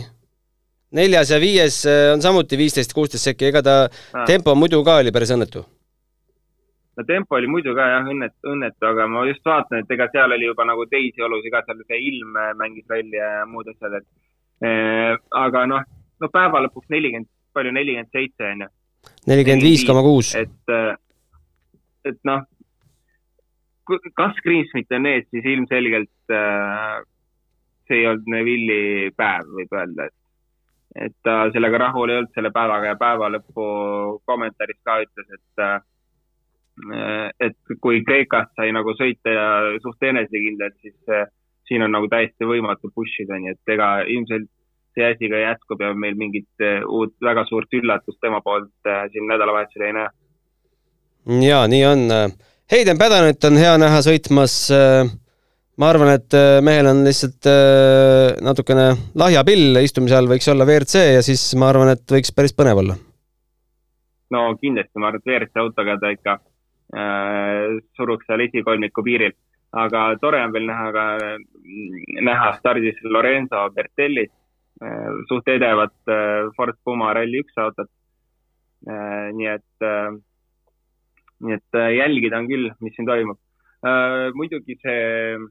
Neljas 0.93 1.31
ja 1.33 1.39
viies 1.41 1.83
äh, 1.89 2.09
on 2.13 2.21
samuti 2.23 2.57
viisteist, 2.59 2.93
kuusteist 2.93 3.29
sekki, 3.29 3.49
ega 3.51 3.61
ta 3.65 3.77
Ah. 4.13 4.25
tempo 4.29 4.55
muidu 4.55 4.83
ka 4.85 4.99
oli 5.01 5.11
päris 5.11 5.31
õnnetu. 5.35 5.63
no 6.97 7.03
tempo 7.07 7.35
oli 7.35 7.47
muidu 7.49 7.73
ka 7.75 7.87
jah 7.89 8.05
õnnetu, 8.13 8.37
õnnetu, 8.53 8.85
aga 8.85 9.07
ma 9.09 9.25
just 9.25 9.45
vaatan, 9.45 9.79
et 9.81 9.91
ega 9.91 10.07
seal 10.13 10.31
oli 10.31 10.45
juba 10.45 10.65
nagu 10.69 10.85
teisi 10.85 11.21
olusid 11.25 11.51
ka, 11.51 11.63
seal 11.65 11.81
see 11.87 11.99
ilm 12.09 12.37
äh, 12.37 12.53
mängis 12.59 12.85
välja 12.89 13.31
ja 13.39 13.45
muud 13.49 13.67
asjad, 13.73 13.97
et 14.01 14.67
eh, 14.69 15.17
aga 15.41 15.65
noh, 15.71 15.85
no 16.21 16.29
päeva 16.29 16.61
lõpuks 16.67 16.91
nelikümmend, 16.93 17.29
palju, 17.53 17.71
nelikümmend 17.73 18.13
seitse 18.13 18.51
on 18.51 18.65
ju, 18.65 18.69
nelikümmend 19.27 19.65
viis 19.65 19.85
koma 19.87 20.03
kuus. 20.05 20.35
et, 20.37 20.75
et 22.05 22.19
noh, 22.29 22.45
kas 24.15 24.37
Greensmit 24.45 24.93
on 24.95 25.09
ees, 25.09 25.25
siis 25.33 25.49
ilmselgelt 25.55 26.35
äh, 26.37 27.01
see 27.89 28.03
ei 28.03 28.07
olnud 28.07 28.29
Neville'i 28.31 29.09
päev, 29.17 29.49
võib 29.57 29.73
öelda, 29.75 30.07
et 30.07 30.15
et 30.95 31.15
ta 31.25 31.47
sellega 31.53 31.79
rahul 31.87 32.11
ei 32.11 32.19
olnud 32.21 32.33
selle 32.35 32.51
päevaga 32.53 32.93
ja 32.93 32.99
päeva 32.99 33.29
lõpu 33.33 33.65
kommentaaris 34.29 34.79
ka 34.85 34.99
ütles, 35.05 35.29
et 35.33 35.63
äh, 35.65 35.79
et 37.39 37.77
kui 37.81 38.01
Kreekas 38.05 38.49
sai 38.57 38.71
nagu 38.73 38.95
sõita 38.97 39.29
ja 39.29 39.47
suht 39.83 40.01
enesekindlalt, 40.09 40.77
siis 40.81 41.13
äh, 41.13 41.27
siin 41.67 41.85
on 41.85 41.93
nagu 41.93 42.09
täiesti 42.09 42.47
võimatu 42.49 42.91
push 42.95 43.21
ida, 43.23 43.37
nii 43.39 43.53
et 43.53 43.73
ega 43.75 43.89
ilmselt 44.09 44.49
see 44.93 45.05
asi 45.09 45.29
ka 45.29 45.41
jätkub 45.41 45.81
ja 45.81 45.93
meil 45.97 46.17
mingit 46.17 46.65
äh, 46.65 46.81
uut 46.85 47.15
väga 47.21 47.45
suurt 47.49 47.73
üllatust 47.73 48.19
tema 48.21 48.41
poolt 48.45 48.89
äh, 48.89 49.05
siin 49.13 49.29
nädalavahetusel 49.29 49.87
ei 49.87 49.97
näe. 49.99 50.09
jaa, 51.47 51.67
nii 51.67 51.85
on. 51.89 52.07
Hayden 52.71 52.97
Padanit 52.97 53.43
on 53.45 53.59
hea 53.59 53.77
näha 53.77 54.01
sõitmas. 54.05 54.55
Ma 55.81 55.89
arvan, 55.89 56.11
et 56.13 56.35
äh, 56.37 56.59
mehel 56.65 56.87
on 56.89 57.01
lihtsalt 57.05 57.47
äh, 57.49 58.35
natukene 58.45 58.91
lahja 59.17 59.41
pill 59.47 59.79
istumise 59.81 60.17
all, 60.17 60.29
võiks 60.29 60.49
olla 60.51 60.67
WRC 60.69 61.01
ja 61.15 61.23
siis 61.25 61.47
ma 61.57 61.71
arvan, 61.71 61.95
et 61.95 62.03
võiks 62.13 62.33
päris 62.35 62.53
põnev 62.53 62.83
olla. 62.83 62.97
no 64.33 64.43
kindlasti, 64.61 64.93
ma 65.01 65.09
arvan, 65.09 65.23
et 65.23 65.31
WRC 65.31 65.63
autoga 65.63 65.97
ta 66.01 66.11
ikka 66.13 66.35
äh, 66.93 67.79
suruks 67.97 68.29
seal 68.29 68.45
esikolmiku 68.45 69.05
piiril, 69.05 69.33
aga 69.85 70.11
tore 70.21 70.43
on 70.45 70.53
veel 70.53 70.69
näha 70.69 70.91
ka, 70.93 71.07
näha 72.29 72.53
stardis 72.59 73.01
Lorenzo 73.09 73.65
Bertelli 73.73 74.27
äh,, 74.27 75.09
suht 75.31 75.49
edevat 75.49 75.95
äh, 76.05 76.51
Ford 76.57 76.77
Puma 76.85 77.15
Rally1 77.17 77.65
autot 77.65 77.89
äh,. 78.85 79.33
nii 79.33 79.49
et 79.55 79.89
äh,, 79.89 80.13
nii 81.41 81.57
et 81.57 81.81
äh, 81.81 81.89
jälgida 81.97 82.37
on 82.37 82.51
küll, 82.51 82.69
mis 82.85 82.93
siin 82.93 83.09
toimub 83.09 83.41
äh,. 83.81 84.29
muidugi 84.37 84.77
see 84.85 85.01
äh, 85.33 85.49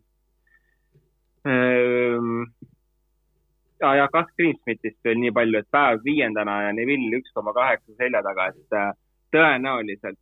ja, 3.82 3.94
ja 3.98 4.08
Gus 4.14 4.30
Greensmitist 4.38 4.98
veel 5.04 5.20
nii 5.22 5.34
palju, 5.34 5.60
et 5.62 5.70
päev 5.74 6.02
viiendana 6.06 6.58
ja 6.68 6.72
Neville 6.76 7.18
üks 7.20 7.34
koma 7.34 7.54
kaheksa 7.56 7.96
selja 7.98 8.22
taga, 8.24 8.50
et 8.52 8.76
äh, 8.78 8.90
tõenäoliselt 9.34 10.20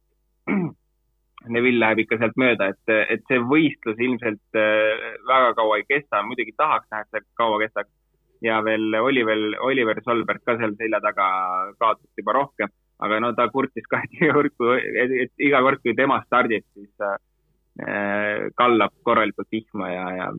Neville 1.55 1.81
läheb 1.81 2.03
ikka 2.05 2.19
sealt 2.21 2.37
mööda, 2.41 2.71
et, 2.73 2.93
et 3.17 3.23
see 3.29 3.41
võistlus 3.53 4.01
ilmselt 4.01 4.61
äh, 4.61 5.17
väga 5.29 5.55
kaua 5.61 5.81
ei 5.81 5.89
kesta, 5.89 6.25
muidugi 6.27 6.57
tahaks 6.57 6.89
näha, 6.93 7.07
et 7.07 7.17
see 7.17 7.27
kaua 7.41 7.61
kestaks. 7.65 7.93
ja 8.41 8.63
veel 8.65 8.95
Oliver, 8.97 9.39
Oliver 9.61 9.99
Solberg 10.05 10.41
ka 10.45 10.57
seal 10.57 10.73
selja 10.79 11.01
taga 11.05 11.27
kaotas 11.81 12.09
juba 12.17 12.33
rohkem, 12.39 12.71
aga 13.05 13.21
no 13.21 13.35
ta 13.37 13.49
kurtis 13.53 13.85
ka, 13.89 14.01
et 14.05 14.15
iga 14.17 14.33
kord, 14.37 14.55
kui, 14.57 15.27
iga 15.49 15.61
kord, 15.61 15.83
kui 15.85 15.97
tema 15.97 16.23
stardib, 16.25 16.65
siis 16.73 17.05
äh, 17.05 18.49
kallab 18.57 18.97
korralikult 19.05 19.49
vihma 19.53 19.93
ja, 19.93 20.07
ja 20.17 20.31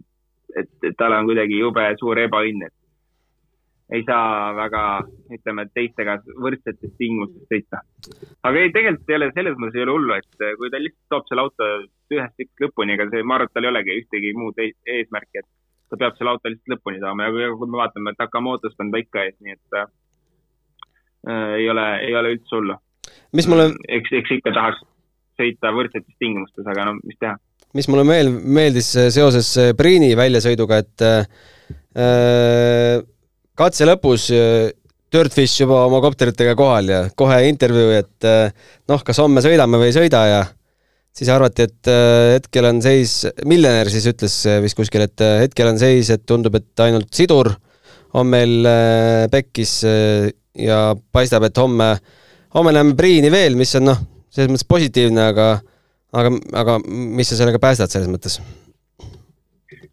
et, 0.59 0.71
et 0.83 0.95
tal 0.97 1.15
on 1.17 1.27
kuidagi 1.29 1.59
jube 1.59 1.83
suur 1.99 2.19
ebaõnn, 2.19 2.67
et 2.67 2.75
ei 3.91 4.03
saa 4.07 4.53
väga, 4.55 4.81
ütleme, 5.35 5.65
teistega 5.75 6.15
võrdsetes 6.39 6.93
tingimustes 6.99 7.47
sõita. 7.51 7.81
aga 8.47 8.61
ei, 8.61 8.71
tegelikult 8.71 9.09
ei 9.11 9.17
ole, 9.17 9.31
selles 9.35 9.57
mõttes 9.59 9.79
ei 9.79 9.83
ole 9.83 9.95
hullu, 9.97 10.15
et 10.15 10.45
kui 10.59 10.71
ta 10.71 10.79
lihtsalt 10.79 11.09
toob 11.11 11.25
selle 11.27 11.43
auto 11.43 11.67
ühest 12.15 12.37
tiksust 12.39 12.63
lõpuni, 12.65 12.95
ega 12.95 13.09
see, 13.11 13.23
ma 13.23 13.35
arvan, 13.35 13.51
et 13.51 13.57
tal 13.57 13.67
ei 13.67 13.71
olegi 13.73 13.97
ühtegi 14.03 14.31
muud 14.37 14.61
e- 14.63 14.77
eesmärki, 14.95 15.43
et 15.43 15.49
ta 15.91 15.99
peab 15.99 16.15
selle 16.19 16.35
auto 16.35 16.53
lihtsalt 16.53 16.75
lõpuni 16.75 17.01
saama 17.03 17.27
ja 17.27 17.33
kui, 17.35 17.67
me 17.67 17.81
vaatame, 17.81 18.15
et 18.15 18.23
Akamotost 18.23 18.79
on 18.79 18.93
ta 18.93 19.03
ikka 19.03 19.25
ees, 19.27 19.35
nii 19.43 19.57
et 19.57 19.81
äh, 19.81 19.91
ei 21.59 21.67
ole, 21.69 21.87
ei 22.07 22.15
ole 22.15 22.37
üldse 22.37 22.55
hullu. 22.55 22.79
mis 23.35 23.47
mulle, 23.51 23.73
eks, 23.99 24.15
eks 24.21 24.37
ikka 24.39 24.55
tahaks 24.55 24.87
sõita 25.41 25.73
võrdsetes 25.75 26.13
tingimustes, 26.21 26.67
aga 26.67 26.87
no 26.89 26.97
mis 27.01 27.17
teha. 27.19 27.35
mis 27.77 27.89
mulle 27.91 28.05
meel-, 28.07 28.31
meeldis 28.31 28.93
seoses 29.15 29.53
Priini 29.77 30.13
väljasõiduga, 30.19 30.81
et 30.85 31.07
äh, 31.07 33.01
katse 33.57 33.89
lõpus 33.89 34.29
äh, 34.35 34.69
Dirtfish 35.11 35.59
juba 35.59 35.81
oma 35.89 35.99
kopteritega 35.99 36.53
kohal 36.55 36.87
ja 36.87 36.99
kohe 37.19 37.41
intervjuu, 37.49 37.91
et 37.97 38.27
äh, 38.27 38.53
noh, 38.87 39.01
kas 39.03 39.19
homme 39.19 39.43
sõidame 39.43 39.79
või 39.81 39.89
ei 39.89 39.95
sõida 39.97 40.21
ja 40.29 40.41
siis 41.11 41.31
arvati, 41.33 41.67
et 41.67 41.89
äh, 41.91 42.37
hetkel 42.37 42.69
on 42.69 42.79
seis, 42.83 43.17
miljonär 43.47 43.91
siis 43.91 44.07
ütles 44.13 44.37
äh, 44.47 44.61
vist 44.63 44.77
kuskil, 44.79 45.03
et 45.03 45.23
äh, 45.25 45.41
hetkel 45.43 45.67
on 45.73 45.81
seis, 45.81 46.13
et 46.15 46.23
tundub, 46.23 46.55
et 46.55 46.85
ainult 46.85 47.11
sidur 47.15 47.51
on 48.15 48.31
meil 48.31 48.63
äh, 48.67 49.25
pekkis 49.31 49.81
äh, 49.87 50.29
ja 50.55 50.79
paistab, 51.11 51.49
et 51.49 51.59
homme, 51.59 51.91
homme 52.55 52.75
näeme 52.75 52.95
Priini 52.95 53.31
veel, 53.33 53.59
mis 53.59 53.75
on 53.79 53.89
noh, 53.91 54.01
selles 54.31 54.51
mõttes 54.51 54.67
positiivne, 54.67 55.29
aga 55.33 55.51
aga, 56.13 56.33
aga 56.61 56.77
mis 56.87 57.31
sa 57.31 57.39
sellega 57.39 57.61
päästad 57.61 57.91
selles 57.91 58.09
mõttes? 58.11 58.39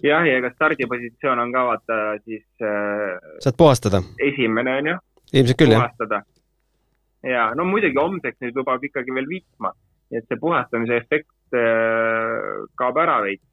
jah, 0.03 0.23
ja 0.27 0.39
ega 0.39 0.51
stardipositsioon 0.55 1.43
on 1.43 1.53
ka 1.55 1.65
vaata 1.73 1.99
siis 2.25 2.47
äh, 2.63 3.19
saad 3.45 3.59
puhastada? 3.59 4.03
esimene 4.23 4.79
on 4.81 4.93
ju, 4.93 4.97
ilmselt 5.41 5.61
küll, 5.61 5.75
jah. 5.75 6.25
ja 7.27 7.51
no 7.59 7.67
muidugi 7.69 7.99
homseks 7.99 8.41
nüüd 8.45 8.59
lubab 8.59 8.85
ikkagi 8.85 9.15
veel 9.15 9.29
vihma, 9.31 9.75
nii 10.11 10.23
et 10.23 10.27
see 10.31 10.41
puhastamise 10.41 10.99
efekt 11.03 11.59
äh, 11.59 12.67
kaob 12.79 12.99
ära 13.05 13.21
veits. 13.27 13.45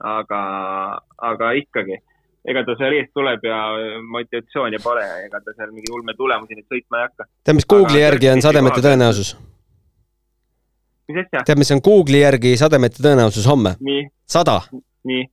aga, 0.00 0.40
aga 1.28 1.52
ikkagi, 1.60 1.98
ega 2.48 2.62
ta 2.64 2.74
seal 2.78 2.94
ees 2.96 3.10
tuleb 3.12 3.42
ja 3.44 3.60
motivatsiooni 4.14 4.78
pole 4.82 5.04
ega 5.26 5.42
ta 5.44 5.54
seal 5.58 5.74
mingi 5.74 5.92
ulme 5.92 6.14
tulemusi 6.16 6.58
nüüd 6.58 6.66
sõitma 6.66 7.02
ei 7.02 7.08
hakka. 7.08 7.30
tead, 7.44 7.58
mis 7.58 7.68
Google'i 7.68 8.02
järgi 8.06 8.34
on 8.34 8.42
sademete 8.46 8.82
tõenäosus? 8.86 9.34
Mis 11.10 11.26
asja? 11.26 11.44
tead, 11.46 11.60
mis 11.60 11.74
on 11.74 11.82
Google'i 11.84 12.22
järgi 12.22 12.54
sademete 12.60 13.02
tõenäosus 13.04 13.48
homme? 13.50 13.74
sada. 14.30 14.60
nii. 15.10 15.26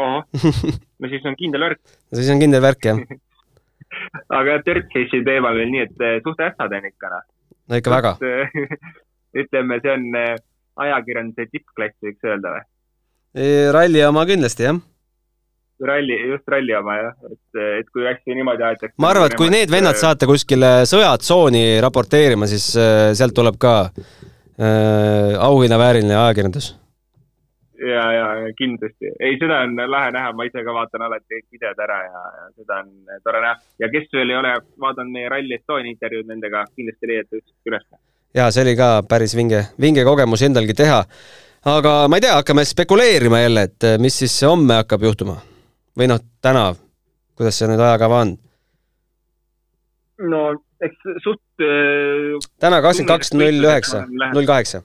ohoh, 0.00 0.26
no 1.00 1.12
siis 1.12 1.28
on 1.28 1.38
kindel 1.38 1.68
värk. 1.68 1.82
siis 2.14 2.32
on 2.32 2.42
kindel 2.42 2.64
värk, 2.64 2.90
jah. 2.90 3.04
aga 4.38 4.58
Dirtcase'i 4.66 5.24
teemal 5.26 5.56
veel 5.58 5.72
nii, 5.74 5.86
et 5.86 6.04
eh, 6.04 6.18
suht 6.24 6.42
ässad 6.48 6.74
on 6.78 6.88
ikka 6.90 7.12
noh. 7.12 7.24
no 7.70 7.80
ikka 7.80 7.94
väga. 7.94 8.16
ütleme, 9.42 9.80
see 9.84 9.94
on 9.94 10.20
eh, 10.20 10.34
ajakirjanduse 10.86 11.48
tippklass, 11.52 11.96
võiks 12.04 12.28
öelda 12.28 12.56
või? 12.56 12.68
ralli 13.74 14.00
oma 14.06 14.22
kindlasti, 14.24 14.64
jah. 14.64 14.78
ralli, 15.84 16.14
just 16.30 16.46
ralli 16.48 16.72
oma 16.76 16.94
jah, 16.96 17.16
et, 17.28 17.58
et 17.82 17.90
kui 17.92 18.06
hästi 18.08 18.36
niimoodi 18.38 18.64
aetakse. 18.64 18.94
ma 19.02 19.10
arvan, 19.12 19.28
et 19.28 19.36
kui 19.36 19.52
need 19.52 19.72
vennad 19.72 19.98
saate 20.00 20.28
kuskile 20.28 20.70
sõjatsooni 20.88 21.66
raporteerima, 21.84 22.48
siis 22.48 22.70
sealt 22.72 23.36
tuleb 23.36 23.60
ka 23.60 23.76
auhinnavääriline 25.38 26.16
ajakirjandus. 26.16 26.76
ja, 27.78 28.04
ja 28.12 28.26
kindlasti. 28.58 29.10
ei, 29.20 29.36
seda 29.40 29.60
on 29.66 29.76
lahe 29.90 30.10
näha, 30.10 30.32
ma 30.32 30.46
ise 30.48 30.64
ka 30.64 30.74
vaatan 30.74 31.02
alati 31.06 31.34
kõik 31.34 31.58
videod 31.58 31.82
ära 31.84 31.98
ja, 32.06 32.22
ja 32.38 32.46
seda 32.54 32.78
on 32.82 33.18
tore 33.24 33.42
näha. 33.44 33.56
ja 33.84 33.90
kes 33.92 34.08
veel 34.12 34.32
ei 34.32 34.38
ole 34.38 34.54
vaadanud 34.80 35.12
meie 35.12 35.28
Rally 35.28 35.58
Estonia 35.58 35.92
intervjuud 35.92 36.30
nendega, 36.30 36.64
kindlasti 36.76 37.10
leiate 37.12 37.42
üles. 37.68 37.84
ja 38.34 38.48
see 38.50 38.64
oli 38.64 38.76
ka 38.78 38.90
päris 39.08 39.36
vinge, 39.36 39.66
vinge 39.80 40.04
kogemus 40.08 40.46
endalgi 40.48 40.74
teha. 40.74 41.02
aga 41.76 41.98
ma 42.08 42.16
ei 42.16 42.24
tea, 42.24 42.38
hakkame 42.40 42.64
spekuleerima 42.64 43.44
jälle, 43.44 43.68
et 43.68 43.90
eh, 43.92 43.98
mis 44.00 44.18
siis 44.24 44.40
homme 44.48 44.80
hakkab 44.80 45.04
juhtuma? 45.10 45.36
või 45.98 46.08
noh, 46.08 46.20
täna, 46.40 46.70
kuidas 47.36 47.58
see 47.58 47.68
nüüd 47.68 47.80
ajakava 47.80 48.24
on? 48.24 48.36
No 50.18 50.42
eks 50.82 51.08
suht 51.24 51.64
äh, 51.64 52.36
täna 52.62 52.80
kakskümmend 52.84 53.12
kaks 53.12 53.32
null 53.36 53.64
üheksa, 53.64 54.04
null 54.08 54.48
kaheksa. 54.48 54.82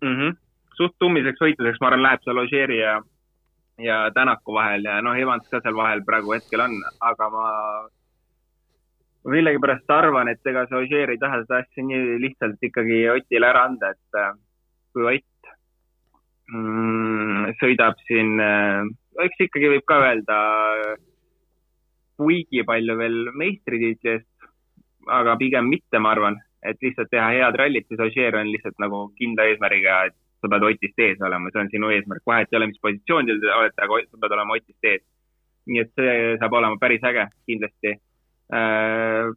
Mhm. 0.00 0.36
suht 0.80 0.94
tummiseks 0.98 1.42
võitluseks, 1.42 1.80
ma 1.82 1.90
arvan, 1.90 2.02
läheb 2.06 2.22
seal 2.24 2.38
Ožeeri 2.40 2.78
ja, 2.78 2.94
ja 3.84 3.96
Tänaku 4.16 4.54
vahel 4.56 4.86
ja 4.88 5.00
noh, 5.04 5.18
Evans 5.18 5.48
ka 5.52 5.60
seal 5.60 5.76
vahel 5.76 6.00
praegu 6.06 6.32
hetkel 6.32 6.62
on, 6.64 6.78
aga 7.04 7.28
ma 7.34 7.48
millegipärast 9.28 9.92
arvan, 9.92 10.30
et 10.32 10.46
ega 10.48 10.64
see 10.68 10.80
Ožeer 10.80 11.12
ei 11.12 11.20
taha 11.20 11.42
seda 11.42 11.60
asja 11.60 11.84
nii 11.84 12.16
lihtsalt 12.22 12.64
ikkagi 12.70 13.02
Otile 13.12 13.50
ära 13.50 13.66
anda, 13.68 13.92
et 13.92 14.20
äh, 14.22 14.32
kui 14.94 15.04
Ott 15.10 15.52
mm, 16.48 17.52
sõidab 17.60 18.00
siin, 18.08 18.40
äh, 18.40 18.88
eks 19.26 19.46
ikkagi 19.50 19.74
võib 19.74 19.84
ka 19.90 20.00
öelda 20.06 20.40
kuigi 22.20 22.64
palju 22.68 22.96
veel 23.00 23.18
meistritiitli 23.40 24.14
eest, 24.16 24.48
aga 25.20 25.36
pigem 25.40 25.68
mitte, 25.72 25.98
ma 25.98 26.12
arvan, 26.14 26.36
et 26.66 26.80
lihtsalt 26.84 27.08
teha 27.12 27.28
head 27.32 27.56
rallit, 27.56 27.86
siis 27.88 28.02
Ožeer 28.04 28.36
on 28.36 28.50
lihtsalt 28.52 28.76
nagu 28.82 29.06
kindla 29.18 29.48
eesmärgiga, 29.48 30.02
et 30.10 30.16
sa 30.40 30.48
pead 30.52 30.66
Otist 30.68 31.00
ees 31.04 31.20
olema, 31.24 31.52
see 31.52 31.62
on 31.62 31.70
sinu 31.72 31.92
eesmärk, 31.94 32.24
vahet 32.28 32.52
ei 32.52 32.58
ole, 32.60 32.70
mis 32.70 32.82
positsioonil 32.84 33.40
te 33.40 33.52
olete, 33.56 33.84
aga 33.84 34.00
sa 34.06 34.20
pead 34.22 34.36
olema 34.36 34.56
Otist 34.56 34.90
ees. 34.92 35.04
nii 35.70 35.82
et 35.82 35.90
see 35.94 36.12
saab 36.40 36.54
olema 36.56 36.78
päris 36.80 37.02
äge, 37.06 37.26
kindlasti. 37.46 37.92
Äh, 38.56 39.28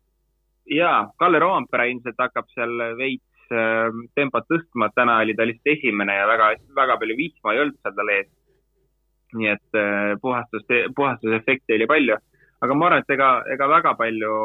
ja 0.71 0.91
Kalle 1.19 1.41
Roompere 1.43 1.89
ilmselt 1.91 2.21
hakkab 2.23 2.47
seal 2.55 2.71
veits 2.97 3.51
äh, 3.51 3.91
tempot 4.15 4.47
tõstma, 4.49 4.89
täna 4.95 5.19
oli 5.21 5.35
ta 5.37 5.45
lihtsalt 5.45 5.75
esimene 5.75 6.15
ja 6.15 6.29
väga, 6.29 6.53
väga 6.79 6.97
palju 7.01 7.19
vihma 7.19 7.53
ei 7.53 7.63
olnud 7.65 7.77
seal 7.81 7.97
tal 7.99 8.13
ees. 8.15 8.31
nii 9.33 9.49
et 9.49 9.79
äh, 9.79 10.13
puhastust, 10.21 10.71
puhastusefekti 10.95 11.75
oli 11.75 11.89
palju 11.89 12.17
aga 12.63 12.75
ma 12.77 12.87
arvan, 12.87 13.03
et 13.03 13.15
ega, 13.15 13.29
ega 13.55 13.69
väga 13.71 13.93
palju 13.99 14.35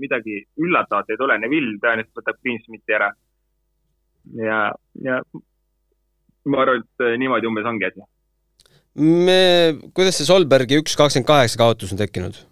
midagi 0.00 0.40
üllatavat 0.62 1.12
ei 1.12 1.20
tule, 1.20 1.38
Neville 1.40 1.78
tõenäoliselt 1.82 2.20
võtab 2.20 2.40
Greensmiti 2.42 2.96
ära. 2.96 3.12
ja, 4.42 4.58
ja 5.06 5.20
ma 6.50 6.60
arvan, 6.64 6.82
et 6.84 7.06
niimoodi 7.22 7.48
umbes 7.48 7.68
ongi 7.70 7.88
asi. 7.88 8.04
me, 8.96 9.38
kuidas 9.96 10.20
see 10.20 10.28
Solbergi 10.28 10.82
üks 10.82 10.98
kakskümmend 10.98 11.30
kaheksa 11.30 11.62
kaotus 11.62 11.94
on 11.94 12.02
tekkinud? 12.02 12.42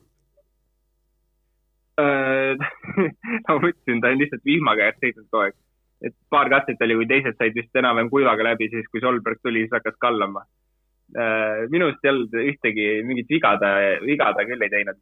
Äh, 2.01 2.57
ma 3.47 3.61
mõtlesin, 3.61 4.01
ta 4.01 4.11
on 4.11 4.19
lihtsalt 4.23 4.49
vihma 4.49 4.75
käes 4.81 4.99
seisnud 5.03 5.29
kogu 5.29 5.47
aeg. 5.47 5.61
et 6.05 6.17
paar 6.33 6.51
katset 6.53 6.81
oli, 6.85 6.97
kui 7.01 7.13
teised 7.13 7.37
said 7.39 7.55
vist 7.57 7.77
enam-vähem 7.77 8.11
kuivaga 8.13 8.53
läbi, 8.53 8.73
siis 8.73 8.89
kui 8.91 9.05
Solberg 9.05 9.41
tuli, 9.45 9.67
siis 9.67 9.77
hakkas 9.77 10.01
kallama 10.01 10.45
Äh, 10.45 10.64
minu 11.13 11.89
arust 11.89 12.05
ei 12.05 12.11
olnud 12.11 12.37
ühtegi 12.41 12.87
mingit 13.07 13.29
viga 13.31 13.55
ta, 13.61 13.75
viga 14.03 14.33
ta 14.35 14.45
küll 14.49 14.63
ei 14.63 14.73
teinud. 14.73 14.99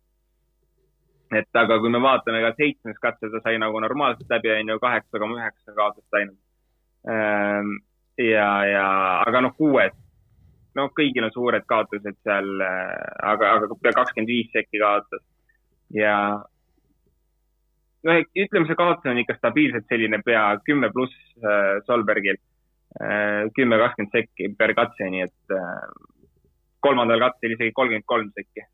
et 1.32 1.56
aga 1.56 1.78
kui 1.80 1.88
me 1.88 2.00
vaatame 2.02 2.42
ka 2.44 2.52
seitsmes 2.58 2.98
katse, 3.00 3.30
ta 3.32 3.40
sai 3.40 3.56
nagu 3.58 3.80
normaalselt 3.80 4.28
läbi, 4.28 4.50
on 4.52 4.74
ju, 4.74 4.78
kaheksa 4.82 5.18
koma 5.18 5.38
üheksa 5.38 5.72
kaotust 5.72 6.18
ainult. 6.18 6.38
Ähm, 7.08 7.70
ja, 8.20 8.48
ja, 8.68 8.88
aga 9.24 9.40
noh, 9.40 9.54
kuues, 9.56 9.94
no 10.76 10.90
kõigil 10.92 11.24
on 11.24 11.32
suured 11.32 11.64
kaotused 11.64 12.18
seal, 12.20 12.52
äh, 12.60 12.92
aga, 13.32 13.54
aga 13.56 13.80
pea 13.80 13.96
kakskümmend 13.96 14.28
viis 14.28 14.52
sekki 14.52 14.82
kaotas. 14.82 15.24
ja 15.96 16.18
noh, 18.04 18.20
ütleme, 18.36 18.68
see 18.68 18.76
kaotus 18.76 19.08
on 19.08 19.24
ikka 19.24 19.38
stabiilselt 19.40 19.88
selline 19.88 20.20
pea 20.26 20.44
kümme 20.68 20.92
pluss 20.92 21.16
äh, 21.40 21.80
Solbergil 21.88 22.36
Äh, 22.36 22.51
kümme, 23.56 23.78
kakskümmend 23.80 24.12
sekki 24.12 24.52
per 24.58 24.74
katse, 24.76 25.08
nii 25.10 25.24
et 25.24 25.56
äh, 25.56 25.88
kolmandal 26.84 27.22
katsel 27.22 27.54
isegi 27.56 27.74
kolmkümmend 27.76 28.06
kolm 28.06 28.30
sekki. 28.36 28.66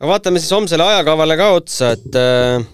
aga 0.00 0.10
vaatame 0.12 0.42
siis 0.42 0.52
homsele 0.54 0.86
ajakavale 0.86 1.36
ka 1.40 1.50
otsa, 1.56 1.92
et 1.96 2.18
äh, 2.20 2.66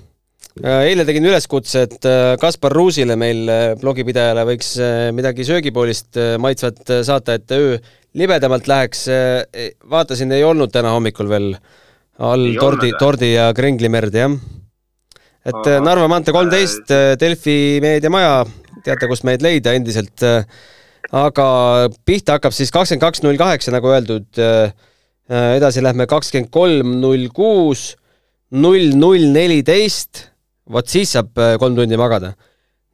äh 0.62 0.84
eile 0.90 1.06
tegin 1.08 1.30
üleskutse, 1.30 1.86
et 1.88 2.08
Kaspar 2.40 2.76
Ruusile, 2.76 3.16
meil 3.16 3.48
blogipidajale, 3.80 4.44
võiks 4.52 4.74
midagi 5.16 5.46
söögipoolist 5.48 6.20
maitsvat 6.38 6.96
saata, 7.08 7.38
et 7.40 7.56
öö 7.56 7.78
libedamalt 8.12 8.66
läheks. 8.68 9.06
vaatasin, 9.88 10.32
ei 10.36 10.44
olnud 10.44 10.68
täna 10.72 10.90
hommikul 10.92 11.30
veel 11.30 11.54
all 12.18 12.50
ei 12.50 12.58
tordi, 12.60 12.90
tordi 13.00 13.32
ja 13.32 13.52
kringlimerd, 13.56 14.12
jah. 14.14 14.34
et. 15.48 15.70
Narva 15.80 16.10
maantee 16.12 16.36
kolmteist, 16.36 16.92
Delfi 17.18 17.80
meediamaja 17.80 18.42
teate, 18.86 19.08
kust 19.10 19.26
meid 19.26 19.44
leida 19.44 19.74
endiselt. 19.76 20.22
Äh, 20.26 20.44
aga 21.12 21.46
pihta 22.06 22.38
hakkab 22.38 22.54
siis 22.56 22.72
kakskümmend 22.74 23.04
kaks 23.04 23.24
null 23.24 23.40
kaheksa, 23.40 23.74
nagu 23.74 23.90
öeldud. 23.92 24.28
Äh, 24.38 24.72
äh, 25.30 25.48
edasi 25.58 25.84
lähme 25.84 26.08
kakskümmend 26.10 26.52
kolm 26.54 26.96
null 27.02 27.28
kuus, 27.34 27.92
null 28.50 28.94
null 28.98 29.30
neliteist. 29.34 30.28
vot 30.72 30.86
siis 30.88 31.10
saab 31.12 31.34
kolm 31.58 31.74
tundi 31.76 31.96
magada. 31.98 32.34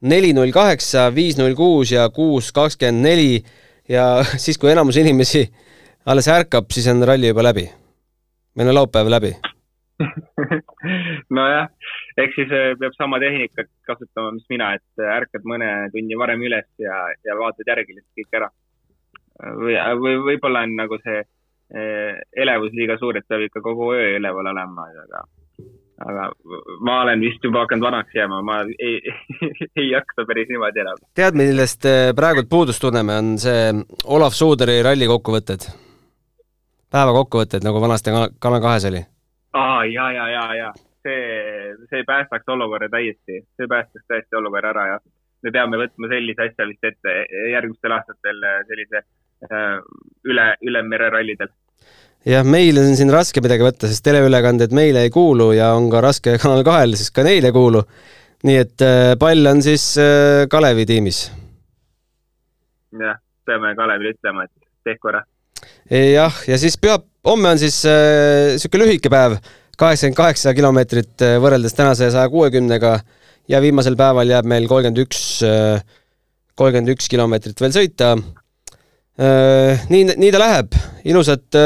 neli 0.01 0.31
null 0.33 0.51
kaheksa, 0.51 1.09
viis 1.15 1.37
null 1.37 1.55
kuus 1.55 1.91
ja 1.91 2.09
kuus 2.09 2.51
kakskümmend 2.55 3.03
neli 3.03 3.43
ja 3.89 4.23
siis, 4.43 4.57
kui 4.57 4.71
enamus 4.71 4.97
inimesi 4.97 5.43
alles 6.05 6.27
ärkab, 6.27 6.71
siis 6.71 6.87
on 6.87 7.03
ralli 7.03 7.27
juba 7.27 7.43
läbi. 7.43 7.69
meil 8.55 8.69
on 8.69 8.75
laupäev 8.75 9.09
läbi 9.11 9.35
nojah, 11.35 11.67
eks 12.23 12.37
siis 12.37 12.53
äh, 12.55 12.71
peab 12.79 12.95
sama 12.97 13.19
tehnikat 13.21 13.69
kasutama, 13.87 14.33
mis 14.35 14.47
mina, 14.51 14.73
et 14.77 15.01
äh, 15.01 15.11
ärkad 15.17 15.45
mõne 15.47 15.69
tunni 15.93 16.17
varem 16.19 16.43
üles 16.47 16.67
ja, 16.81 17.01
ja 17.25 17.37
vaatad 17.39 17.69
järgi 17.69 17.95
lihtsalt 17.95 18.21
kõik 18.21 18.39
ära. 18.41 18.49
või, 19.59 19.75
või 20.03 20.15
võib-olla 20.27 20.63
on 20.67 20.75
nagu 20.79 20.99
see 21.03 21.19
äh, 21.21 22.21
elevus 22.45 22.73
liiga 22.75 22.97
suur, 22.99 23.17
et 23.17 23.27
peab 23.27 23.45
ikka 23.45 23.63
kogu 23.65 23.93
öö 23.95 24.15
üleval 24.17 24.51
olema, 24.51 24.87
aga, 25.03 25.21
aga 26.07 26.25
ma 26.85 27.01
olen 27.05 27.23
vist 27.23 27.43
juba 27.43 27.63
hakanud 27.65 27.87
vanaks 27.87 28.15
jääma, 28.15 28.41
ma 28.43 28.61
ei, 28.79 28.99
ei 29.79 29.91
jaksa 29.91 30.25
päris 30.27 30.51
niimoodi 30.51 30.83
enam. 30.83 31.05
tead, 31.15 31.39
millest 31.39 31.87
praegult 32.15 32.49
puudust 32.49 32.83
tunneme, 32.83 33.21
on 33.21 33.37
see 33.39 33.71
Olav 34.05 34.35
Suuderi 34.35 34.81
ralli 34.83 35.07
kokkuvõtted? 35.07 35.69
päeva 36.89 37.15
kokkuvõtted, 37.21 37.63
nagu 37.63 37.81
vanasti 37.81 38.11
Kanal 38.41 38.61
kahes 38.65 38.85
oli 38.89 39.01
aa, 39.53 39.85
ja, 39.85 40.11
ja, 40.11 40.29
ja, 40.33 40.45
ja 40.57 40.69
see, 41.05 41.75
see 41.91 42.03
päästaks 42.07 42.51
olukorra 42.55 42.89
täiesti, 42.91 43.41
see 43.57 43.69
päästaks 43.71 44.05
täiesti 44.07 44.37
olukorra 44.39 44.73
ära, 44.73 44.85
jah. 44.93 45.01
me 45.43 45.53
peame 45.55 45.79
võtma 45.79 46.09
sellise 46.11 46.49
asja 46.49 46.67
vist 46.67 46.83
ette 46.83 47.15
järgmistel 47.53 47.95
aastatel 47.95 48.45
sellise 48.67 49.01
äh, 49.47 49.79
üle, 50.27 50.47
ülemererallidel. 50.67 51.51
jah, 52.27 52.45
meil 52.45 52.81
on 52.81 52.95
siin 52.99 53.13
raske 53.13 53.43
midagi 53.43 53.65
võtta, 53.65 53.89
sest 53.91 54.05
teleülekanded 54.07 54.75
meile 54.75 55.05
ei 55.07 55.13
kuulu 55.13 55.51
ja 55.55 55.73
on 55.77 55.89
ka 55.91 56.03
raske 56.05 56.37
Kanal 56.41 56.65
kahel, 56.67 56.97
siis 56.99 57.13
ka 57.15 57.25
neile 57.27 57.51
ei 57.51 57.55
kuulu. 57.55 57.83
nii 58.47 58.61
et 58.65 58.85
äh, 58.85 59.13
pall 59.19 59.51
on 59.51 59.63
siis 59.65 59.91
äh, 60.01 60.45
Kalevi 60.51 60.87
tiimis. 60.89 61.27
jah, 62.99 63.21
peame 63.45 63.75
Kalevile 63.75 64.15
ütlema, 64.17 64.47
et 64.47 64.69
tehku 64.87 65.13
ära. 65.13 65.23
jah, 65.89 66.43
ja 66.47 66.59
siis 66.59 66.75
pühap-, 66.81 67.07
homme 67.25 67.53
on 67.53 67.59
siis 67.61 67.81
niisugune 67.85 68.85
äh, 68.85 68.87
lühike 68.87 69.11
päev, 69.11 69.39
kaheksakümmend 69.79 70.17
kaheksa 70.17 70.53
kilomeetrit 70.55 71.23
äh, 71.23 71.37
võrreldes 71.41 71.75
tänase 71.75 72.09
saja 72.11 72.29
kuuekümnega 72.31 72.97
ja 73.49 73.61
viimasel 73.63 73.95
päeval 73.99 74.29
jääb 74.29 74.47
meil 74.49 74.67
kolmkümmend 74.67 74.99
üks, 75.05 75.21
äh, 75.47 75.79
kolmkümmend 76.59 76.93
üks 76.95 77.07
kilomeetrit 77.11 77.61
veel 77.63 77.75
sõita. 77.75 78.13
Äh, 79.19 79.87
nii, 79.91 80.15
nii 80.19 80.31
ta 80.35 80.43
läheb, 80.43 80.79
ilusat 81.09 81.57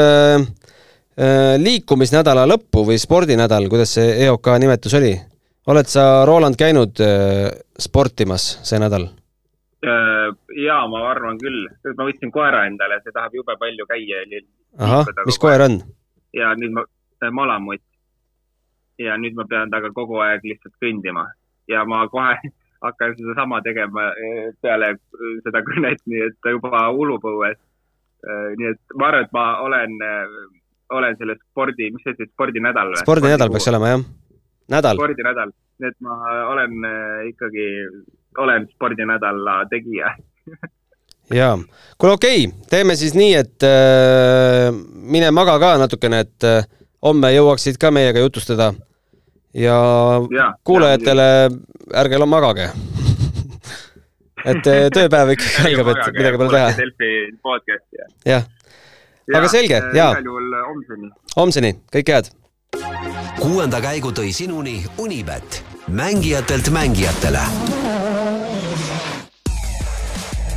liikumisnädala 1.62 2.42
lõppu 2.50 2.82
või 2.88 2.96
spordinädal, 2.98 3.68
kuidas 3.70 3.92
see 3.94 4.16
EOK 4.24 4.48
nimetus 4.58 4.96
oli? 4.98 5.12
oled 5.70 5.86
sa, 5.88 6.24
Roland, 6.26 6.58
käinud 6.58 6.98
sportimas 7.80 8.48
see 8.66 8.80
nädal? 8.82 9.06
jaa, 9.84 10.80
ma 10.90 11.04
arvan 11.12 11.38
küll, 11.38 11.68
ma 11.94 12.08
võtsin 12.08 12.32
koera 12.34 12.64
endale, 12.66 12.98
see 13.04 13.14
tahab 13.14 13.38
jube 13.38 13.54
palju 13.60 13.86
käia. 13.86 14.24
ahah, 14.82 15.06
mis 15.28 15.38
koer 15.38 15.62
on? 15.68 15.78
ja 16.34 16.50
nüüd 16.58 16.74
ma, 16.74 16.82
malamutt 17.30 17.84
ja 18.98 19.16
nüüd 19.20 19.36
ma 19.38 19.46
pean 19.50 19.72
temaga 19.72 19.90
kogu 19.96 20.20
aeg 20.24 20.44
lihtsalt 20.46 20.74
kõndima 20.82 21.26
ja 21.70 21.84
ma 21.88 22.04
kohe 22.12 22.36
hakkan 22.86 23.14
sedasama 23.18 23.62
tegema 23.64 24.10
eh, 24.20 24.50
peale 24.62 24.94
seda 25.46 25.62
kõnet, 25.64 26.02
nii 26.10 26.26
et 26.26 26.50
juba 26.52 26.82
ulupõues. 26.92 27.56
Eh, 28.24 28.50
nii 28.60 28.72
et 28.74 28.98
ma 29.00 29.08
arvan, 29.08 29.24
et 29.24 29.32
ma 29.36 29.46
olen, 29.64 29.96
olen 30.92 31.16
selle 31.20 31.38
spordi, 31.40 31.90
mis 31.94 32.04
see 32.04 32.16
siis, 32.18 32.32
spordinädal 32.34 32.92
või? 32.92 33.02
spordinädal 33.06 33.52
peaks 33.54 33.72
olema, 33.72 33.94
jah. 33.94 34.06
nädal. 34.76 35.00
spordinädal, 35.00 35.56
nii 35.80 35.90
et 35.92 35.98
ma 36.04 36.20
olen 36.52 36.88
ikkagi, 37.32 37.68
olen 38.44 38.68
spordinädala 38.76 39.58
tegija 39.72 40.12
jaa, 41.32 41.58
kuule 41.98 42.12
okei 42.12 42.46
okay,, 42.46 42.66
teeme 42.70 42.96
siis 42.96 43.14
nii, 43.16 43.34
et 43.38 43.64
äh, 43.66 44.68
mine 44.94 45.30
maga 45.34 45.56
ka 45.62 45.74
natukene, 45.80 46.20
et 46.26 46.48
äh, 46.48 46.66
homme 47.04 47.30
jõuaksid 47.34 47.78
ka 47.80 47.90
meiega 47.94 48.22
jutustada. 48.24 48.72
ja, 49.54 49.78
ja 50.34 50.52
kuulajatele 50.64 51.50
ärge 51.94 52.18
magage 52.26 52.70
et 54.50 54.66
äh, 54.66 54.88
tööpäev 54.94 55.34
ikkagi 55.36 55.68
algab, 55.70 55.92
et 55.94 56.16
midagi 56.18 56.40
pole 56.40 56.50
teha. 56.50 56.70
Delfi 56.78 57.10
podcasti 57.42 58.00
ja. 58.00 58.08
jah, 58.34 58.48
aga 59.34 59.48
selge, 59.48 59.78
äh, 59.78 59.94
jaa. 59.94 60.10
igal 60.16 60.30
juhul 60.30 60.56
homseni. 60.68 61.12
homseni, 61.36 61.72
kõike 61.94 62.18
head. 62.18 62.32
kuuenda 63.38 63.80
käigu 63.84 64.10
tõi 64.10 64.32
sinuni 64.34 64.80
Unibet, 64.98 65.62
mängijatelt 65.88 66.72
mängijatele 66.74 67.46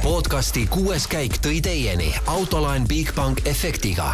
podcasti 0.08 0.62
kuues 0.72 1.04
käik 1.12 1.36
tõi 1.44 1.58
teieni 1.62 2.14
autolaen 2.32 2.88
Bigbank 2.88 3.44
efektiga. 3.50 4.14